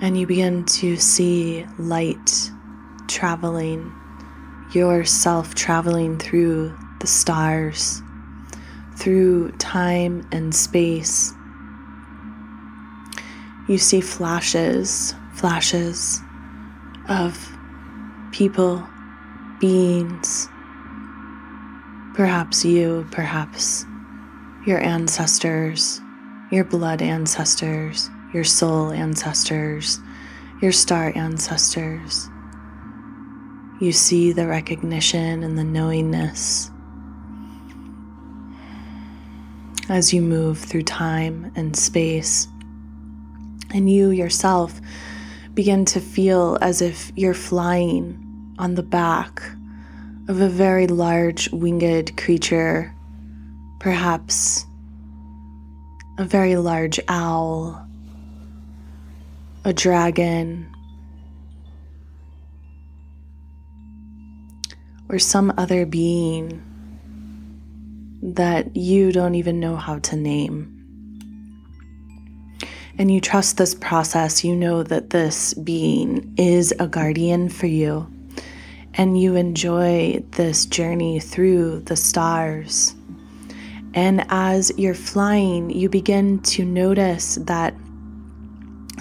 [0.00, 2.50] and you begin to see light
[3.06, 3.92] traveling,
[4.72, 8.02] yourself traveling through the stars,
[8.96, 11.32] through time and space.
[13.68, 16.20] You see flashes, flashes
[17.08, 17.56] of
[18.32, 18.84] people,
[19.60, 20.48] beings
[22.18, 23.86] Perhaps you, perhaps
[24.66, 26.00] your ancestors,
[26.50, 30.00] your blood ancestors, your soul ancestors,
[30.60, 32.28] your star ancestors.
[33.80, 36.72] You see the recognition and the knowingness
[39.88, 42.48] as you move through time and space.
[43.72, 44.80] And you yourself
[45.54, 49.40] begin to feel as if you're flying on the back
[50.28, 52.94] of a very large winged creature,
[53.80, 54.66] perhaps
[56.18, 57.88] a very large owl,
[59.64, 60.70] a dragon,
[65.08, 66.62] or some other being
[68.20, 70.74] that you don't even know how to name.
[72.98, 78.12] And you trust this process, you know that this being is a guardian for you
[78.98, 82.96] and you enjoy this journey through the stars.
[83.94, 87.74] And as you're flying, you begin to notice that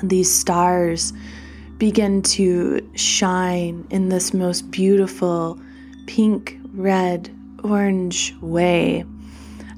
[0.03, 1.13] these stars
[1.79, 5.59] begin to shine in this most beautiful
[6.05, 9.03] pink, red, orange way.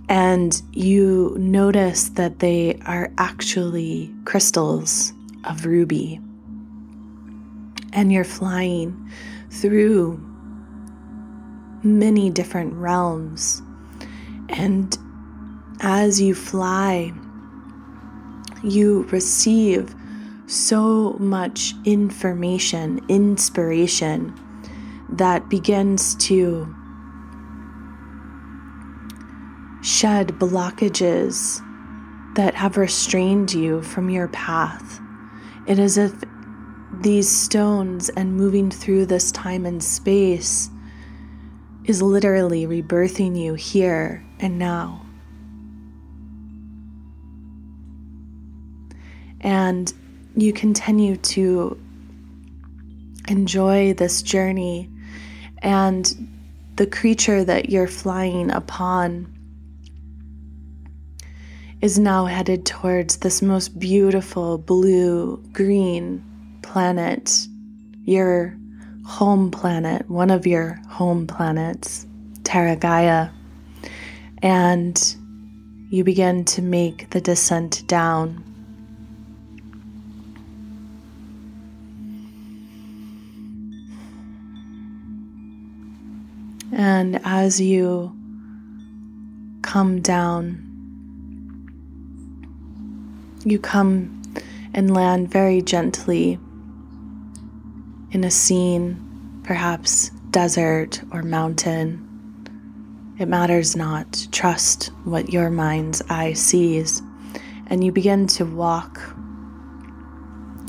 [0.09, 5.13] And you notice that they are actually crystals
[5.45, 6.19] of ruby.
[7.93, 9.09] And you're flying
[9.51, 10.19] through
[11.83, 13.61] many different realms.
[14.49, 14.97] And
[15.81, 17.13] as you fly,
[18.63, 19.95] you receive
[20.47, 24.33] so much information, inspiration
[25.09, 26.75] that begins to
[29.81, 31.65] shed blockages
[32.35, 34.99] that have restrained you from your path.
[35.67, 36.13] It is if
[37.01, 40.69] these stones and moving through this time and space
[41.85, 45.05] is literally rebirthing you here and now.
[49.41, 49.91] And
[50.35, 51.79] you continue to
[53.29, 54.89] enjoy this journey,
[55.59, 56.27] and
[56.75, 59.33] the creature that you're flying upon
[61.81, 66.23] is now headed towards this most beautiful blue green
[66.71, 67.47] planet,
[68.03, 68.55] your
[69.03, 72.05] home planet, one of your home planets,
[72.43, 73.29] Terra Gaia,
[74.43, 75.15] and
[75.89, 78.43] you begin to make the descent down.
[86.71, 88.15] And as you
[89.63, 90.63] come down,
[93.43, 94.21] you come
[94.75, 96.37] and land very gently
[98.11, 102.05] in a scene, perhaps desert or mountain.
[103.19, 104.27] It matters not.
[104.31, 107.01] Trust what your mind's eye sees.
[107.67, 108.99] and you begin to walk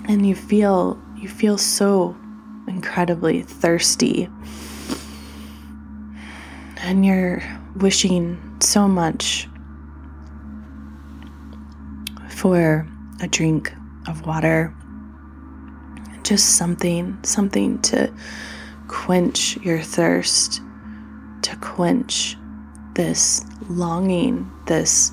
[0.06, 2.14] and you feel you feel so
[2.68, 4.28] incredibly thirsty
[6.82, 7.42] and you're
[7.76, 9.48] wishing so much
[12.28, 12.86] for
[13.20, 13.72] a drink
[14.06, 14.74] of water
[16.30, 18.10] just something something to
[18.88, 20.62] quench your thirst
[21.42, 22.36] to quench
[22.94, 25.12] this longing this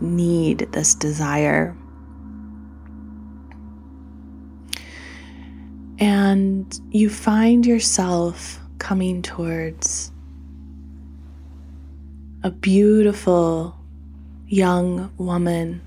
[0.00, 1.76] need, this desire.
[5.98, 10.12] And you find yourself coming towards
[12.44, 13.76] a beautiful
[14.46, 15.80] young woman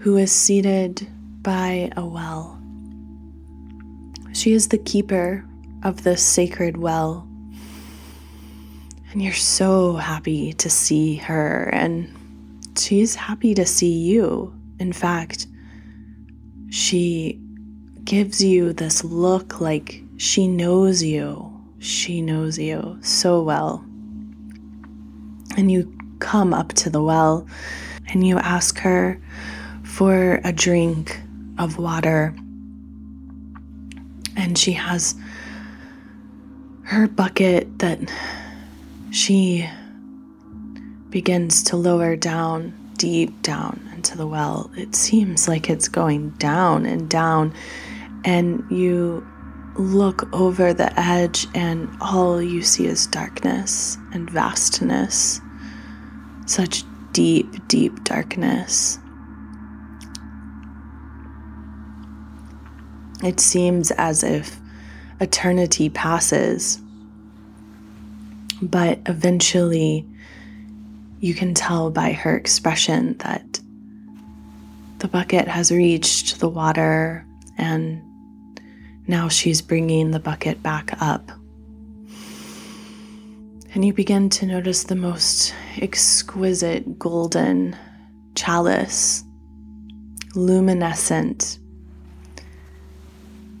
[0.00, 1.06] who is seated
[1.42, 2.58] by a well.
[4.32, 5.44] She is the keeper
[5.82, 7.28] of this sacred well.
[9.10, 12.08] And you're so happy to see her, and
[12.78, 14.54] she's happy to see you.
[14.78, 15.46] In fact,
[16.70, 17.38] she
[18.04, 21.50] gives you this look like she knows you.
[21.78, 23.84] She knows you so well.
[25.56, 27.46] And you come up to the well
[28.08, 29.20] and you ask her
[29.82, 31.20] for a drink
[31.58, 32.34] of water.
[34.36, 35.14] And she has
[36.84, 38.00] her bucket that
[39.10, 39.68] she
[41.10, 44.70] begins to lower down, deep down into the well.
[44.76, 47.52] It seems like it's going down and down,
[48.24, 49.26] and you
[49.76, 55.40] look over the edge, and all you see is darkness and vastness.
[56.46, 58.98] Such deep, deep darkness.
[63.22, 64.58] It seems as if
[65.20, 66.82] eternity passes
[68.62, 70.06] but eventually,
[71.18, 73.60] you can tell by her expression that
[74.98, 77.26] the bucket has reached the water
[77.58, 78.00] and
[79.08, 81.32] now she's bringing the bucket back up.
[83.74, 87.76] And you begin to notice the most exquisite golden
[88.36, 89.24] chalice,
[90.36, 91.58] luminescent,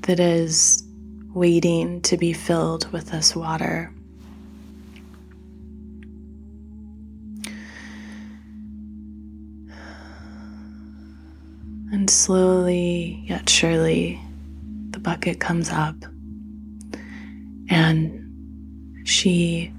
[0.02, 0.84] that is
[1.32, 3.92] waiting to be filled with this water.
[11.92, 14.20] And slowly yet surely,
[14.90, 15.94] the bucket comes up
[17.68, 19.72] and she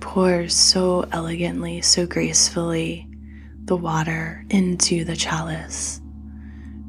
[0.00, 3.08] pours so elegantly, so gracefully
[3.64, 6.00] the water into the chalice.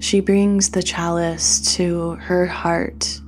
[0.06, 3.20] She brings the chalice to her heart.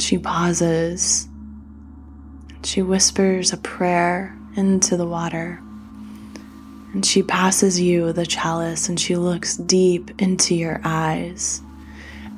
[0.00, 1.28] She pauses.
[2.64, 5.60] She whispers a prayer into the water.
[6.94, 11.60] And she passes you the chalice and she looks deep into your eyes.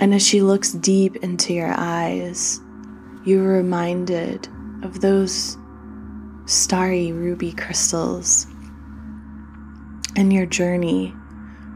[0.01, 2.61] And as she looks deep into your eyes,
[3.25, 4.49] you're reminded
[4.83, 5.57] of those
[6.47, 8.49] starry ruby crystals
[10.17, 11.15] and your journey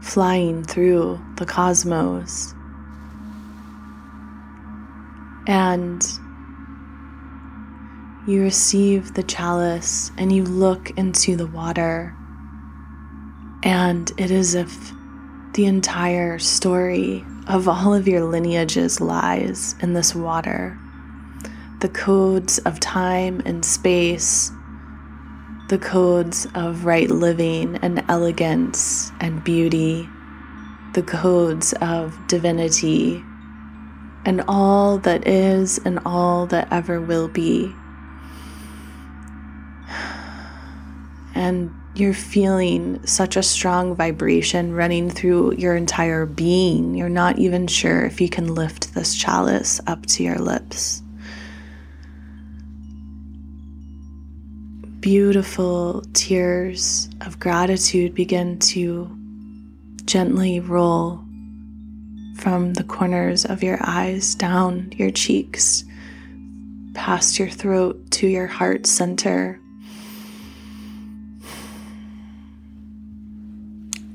[0.01, 2.53] flying through the cosmos.
[5.47, 6.03] And
[8.27, 12.15] you receive the chalice and you look into the water
[13.63, 14.93] and it is if
[15.53, 20.77] the entire story of all of your lineages lies in this water.
[21.81, 24.51] The codes of time and space,
[25.69, 30.09] the codes of right living and elegance and beauty,
[30.95, 33.23] the codes of divinity,
[34.25, 37.71] and all that is and all that ever will be.
[41.35, 46.95] And you're feeling such a strong vibration running through your entire being.
[46.95, 51.03] You're not even sure if you can lift this chalice up to your lips.
[55.01, 59.09] Beautiful tears of gratitude begin to
[60.03, 61.23] gently roll
[62.35, 65.85] from the corners of your eyes down your cheeks,
[66.95, 69.61] past your throat to your heart center.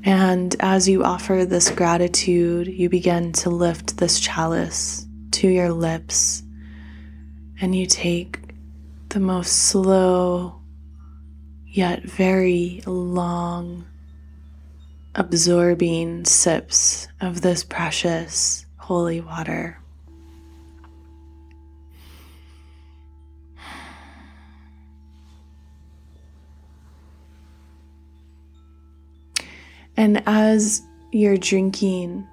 [0.04, 6.42] And as you offer this gratitude, you begin to lift this chalice to your lips
[7.58, 8.38] and you take
[9.08, 10.60] the most slow
[11.74, 13.84] yet very long
[15.16, 19.76] absorbing sips of this precious holy water.
[29.96, 30.80] And as
[31.10, 32.24] you're drinking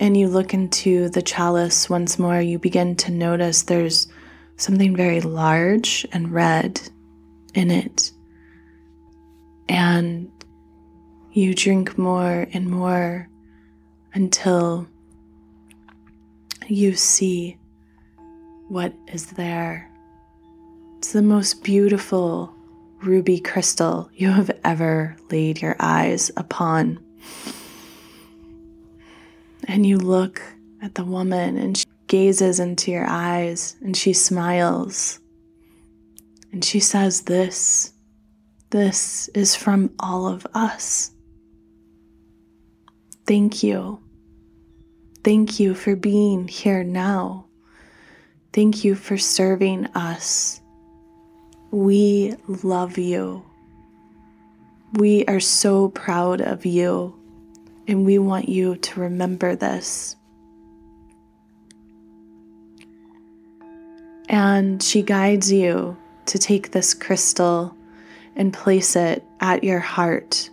[0.00, 4.08] and you look into the chalice once more, you begin to notice there's
[4.56, 6.80] something very large and red
[7.54, 8.10] in it.
[9.68, 10.30] And
[11.32, 13.28] you drink more and more
[14.12, 14.86] until
[16.68, 17.58] you see
[18.68, 19.90] what is there.
[20.98, 22.54] It's the most beautiful
[23.02, 26.98] ruby crystal you have ever laid your eyes upon.
[29.66, 30.40] And you look
[30.80, 35.20] at the woman and she gazes into your eyes and she smiles.
[36.52, 37.93] And she says, This,
[38.74, 41.12] this is from all of us.
[43.24, 44.00] Thank you.
[45.22, 47.46] Thank you for being here now.
[48.52, 50.60] Thank you for serving us.
[51.70, 53.44] We love you.
[54.94, 57.14] We are so proud of you,
[57.86, 60.16] and we want you to remember this.
[64.28, 65.96] And she guides you
[66.26, 67.76] to take this crystal
[68.36, 70.50] and place it at your heart.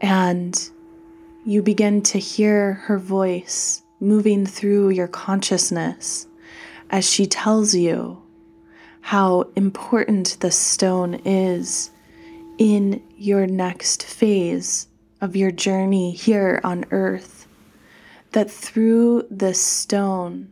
[0.00, 0.70] And
[1.44, 6.26] you begin to hear her voice moving through your consciousness
[6.90, 8.22] as she tells you
[9.00, 11.90] how important the stone is
[12.58, 14.88] in your next phase
[15.20, 17.46] of your journey here on earth.
[18.32, 20.50] That through this stone,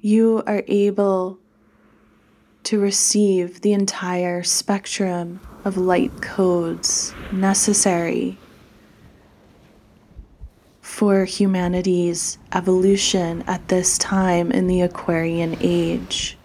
[0.00, 1.38] you are able
[2.66, 8.36] to receive the entire spectrum of light codes necessary
[10.80, 16.36] for humanity's evolution at this time in the Aquarian age.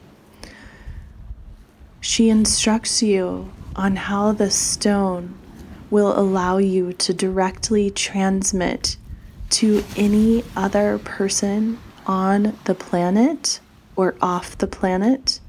[1.99, 5.33] She instructs you on how the stone
[5.89, 8.95] will allow you to directly transmit
[9.49, 13.59] to any other person on the planet
[13.95, 15.40] or off the planet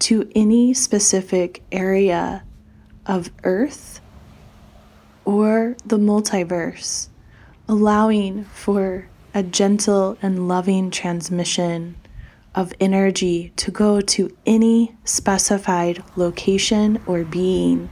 [0.00, 2.44] to any specific area
[3.06, 4.00] of Earth
[5.24, 7.08] or the multiverse
[7.68, 11.94] allowing for a gentle and loving transmission
[12.54, 17.90] of energy to go to any specified location or being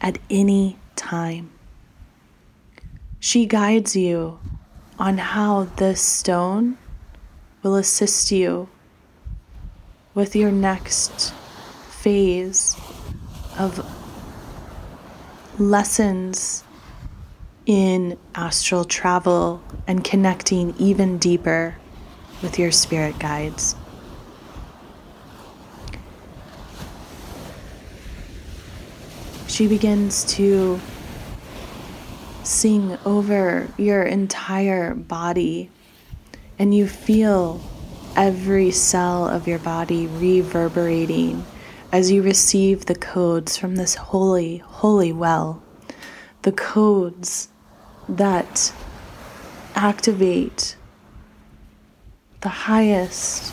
[0.00, 1.50] at any time.
[3.18, 4.38] She guides you
[4.98, 6.76] on how this stone
[7.62, 8.68] will assist you
[10.16, 11.34] with your next
[11.90, 12.74] phase
[13.58, 13.86] of
[15.58, 16.64] lessons
[17.66, 21.76] in astral travel and connecting even deeper
[22.40, 23.76] with your spirit guides.
[29.48, 30.80] She begins to
[32.42, 35.70] sing over your entire body,
[36.58, 37.60] and you feel
[38.16, 41.44] every cell of your body reverberating
[41.92, 45.62] as you receive the codes from this holy, holy well.
[46.42, 47.48] The codes
[48.08, 48.72] that
[49.74, 50.76] activate
[52.40, 53.52] the highest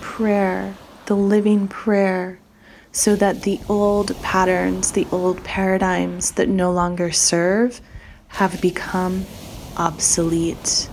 [0.00, 2.38] prayer, the living prayer,
[2.92, 7.80] so that the old patterns, the old paradigms that no longer serve
[8.28, 9.26] have become
[9.76, 10.88] obsolete.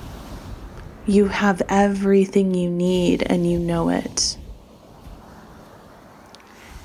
[1.05, 4.37] You have everything you need and you know it.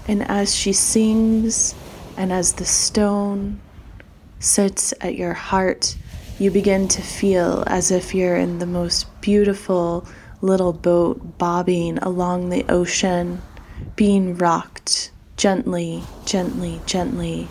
[0.08, 1.74] And as she sings,
[2.16, 3.60] and as the stone
[4.38, 5.96] sits at your heart,
[6.38, 10.06] you begin to feel as if you're in the most beautiful
[10.40, 13.42] little boat bobbing along the ocean,
[13.96, 17.48] being rocked gently, gently, gently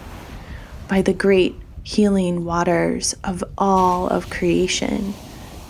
[0.88, 5.14] by the great healing waters of all of creation,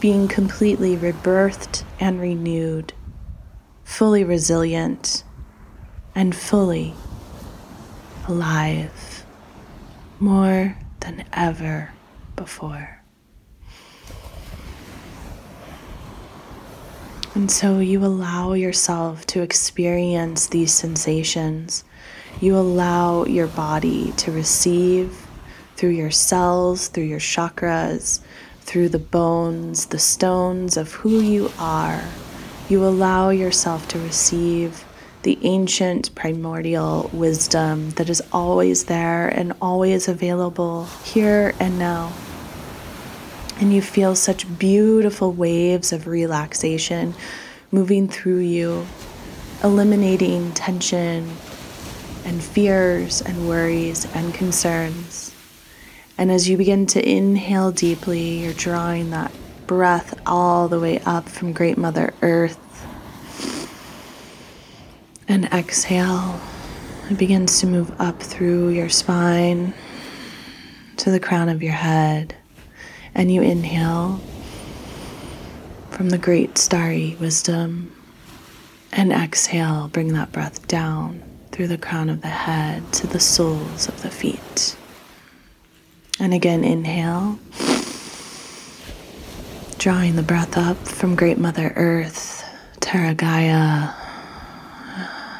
[0.05, 2.93] being completely rebirthed and renewed,
[3.83, 5.23] fully resilient,
[6.13, 6.93] and fully
[8.27, 9.25] alive.
[10.19, 11.89] More than ever
[12.35, 13.01] before.
[17.33, 21.83] And so you allow yourself to experience these sensations.
[22.39, 25.25] You allow your body to receive
[25.77, 28.19] through your cells, through your chakras,
[28.65, 32.03] through the bones, the stones of who you are.
[32.67, 34.83] You allow yourself to receive
[35.21, 42.11] the ancient primordial wisdom that is always there and always available here and now.
[43.59, 47.13] And you feel such beautiful waves of relaxation
[47.71, 48.85] moving through you,
[49.63, 51.29] eliminating tension,
[52.25, 55.24] and fears and worries and concerns.
[56.17, 59.33] And as you begin to inhale deeply, you're drawing that
[59.67, 62.59] breath all the way up from Great Mother Earth.
[65.27, 66.39] And exhale,
[67.09, 69.73] it begins to move up through your spine
[70.97, 72.35] to the crown of your head.
[73.13, 74.21] And you inhale
[75.91, 77.93] from the great starry wisdom.
[78.93, 83.89] And exhale, bring that breath down through the crown of the head to the soles
[83.89, 84.77] of the feet.
[86.19, 87.39] And again, inhale,
[89.77, 92.43] drawing the breath up from Great Mother Earth,
[92.79, 93.93] Terra Gaia.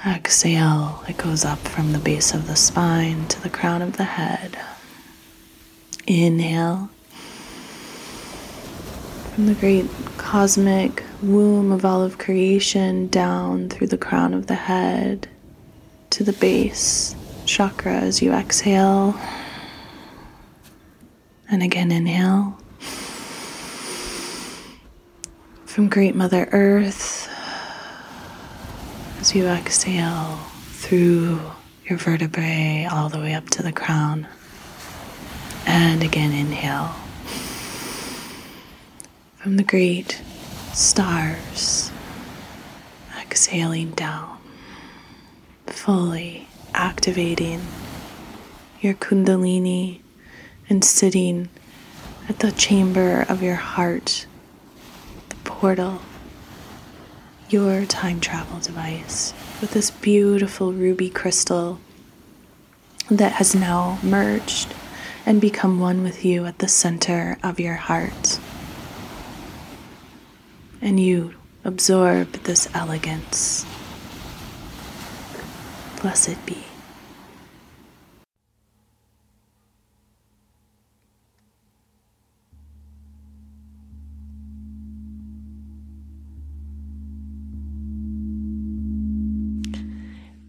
[0.05, 4.03] Exhale, it goes up from the base of the spine to the crown of the
[4.03, 4.57] head.
[6.05, 6.89] Inhale,
[9.33, 9.85] from the great
[10.17, 15.27] cosmic womb of all of creation down through the crown of the head
[16.11, 17.15] to the base
[17.45, 19.19] chakra as you exhale.
[21.49, 22.57] And again, inhale.
[25.65, 27.29] From Great Mother Earth,
[29.19, 30.37] as you exhale
[30.71, 31.39] through
[31.87, 34.27] your vertebrae all the way up to the crown.
[35.67, 36.95] And again, inhale.
[39.37, 40.21] From the great
[40.73, 41.91] stars,
[43.21, 44.39] exhaling down,
[45.67, 47.61] fully activating
[48.81, 50.01] your Kundalini
[50.69, 51.49] and sitting
[52.27, 54.25] at the chamber of your heart,
[55.29, 56.01] the portal,
[57.49, 61.79] your time travel device with this beautiful ruby crystal
[63.09, 64.73] that has now merged
[65.25, 68.39] and become one with you at the center of your heart.
[70.81, 73.65] And you absorb this elegance.
[76.01, 76.64] Blessed be.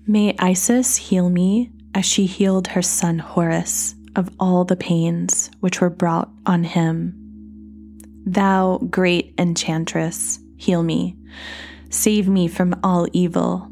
[0.09, 5.81] May Isis heal me as she healed her son Horus of all the pains which
[5.81, 7.13] were brought on him.
[8.25, 11.17] Thou, great enchantress, heal me.
[11.91, 13.69] Save me from all evil,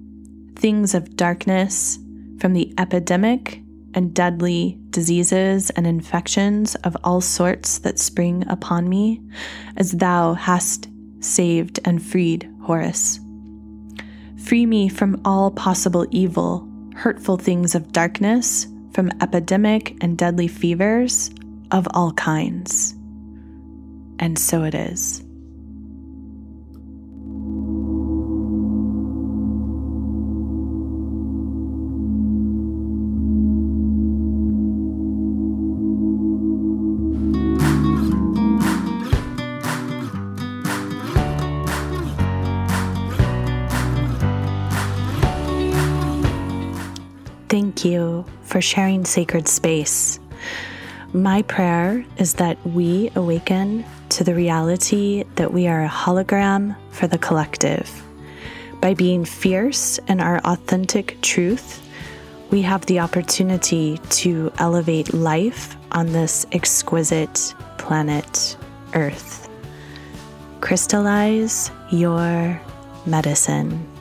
[0.56, 2.00] things of darkness,
[2.40, 3.60] from the epidemic
[3.94, 9.22] and deadly diseases and infections of all sorts that spring upon me,
[9.76, 10.88] as thou hast
[11.20, 13.20] saved and freed Horus.
[14.44, 21.30] Free me from all possible evil, hurtful things of darkness, from epidemic and deadly fevers
[21.70, 22.92] of all kinds.
[24.18, 25.23] And so it is.
[48.54, 50.20] For sharing sacred space.
[51.12, 57.08] My prayer is that we awaken to the reality that we are a hologram for
[57.08, 57.90] the collective.
[58.80, 61.82] By being fierce in our authentic truth,
[62.52, 68.56] we have the opportunity to elevate life on this exquisite planet
[68.94, 69.48] Earth.
[70.60, 72.60] Crystallize your
[73.04, 73.93] medicine.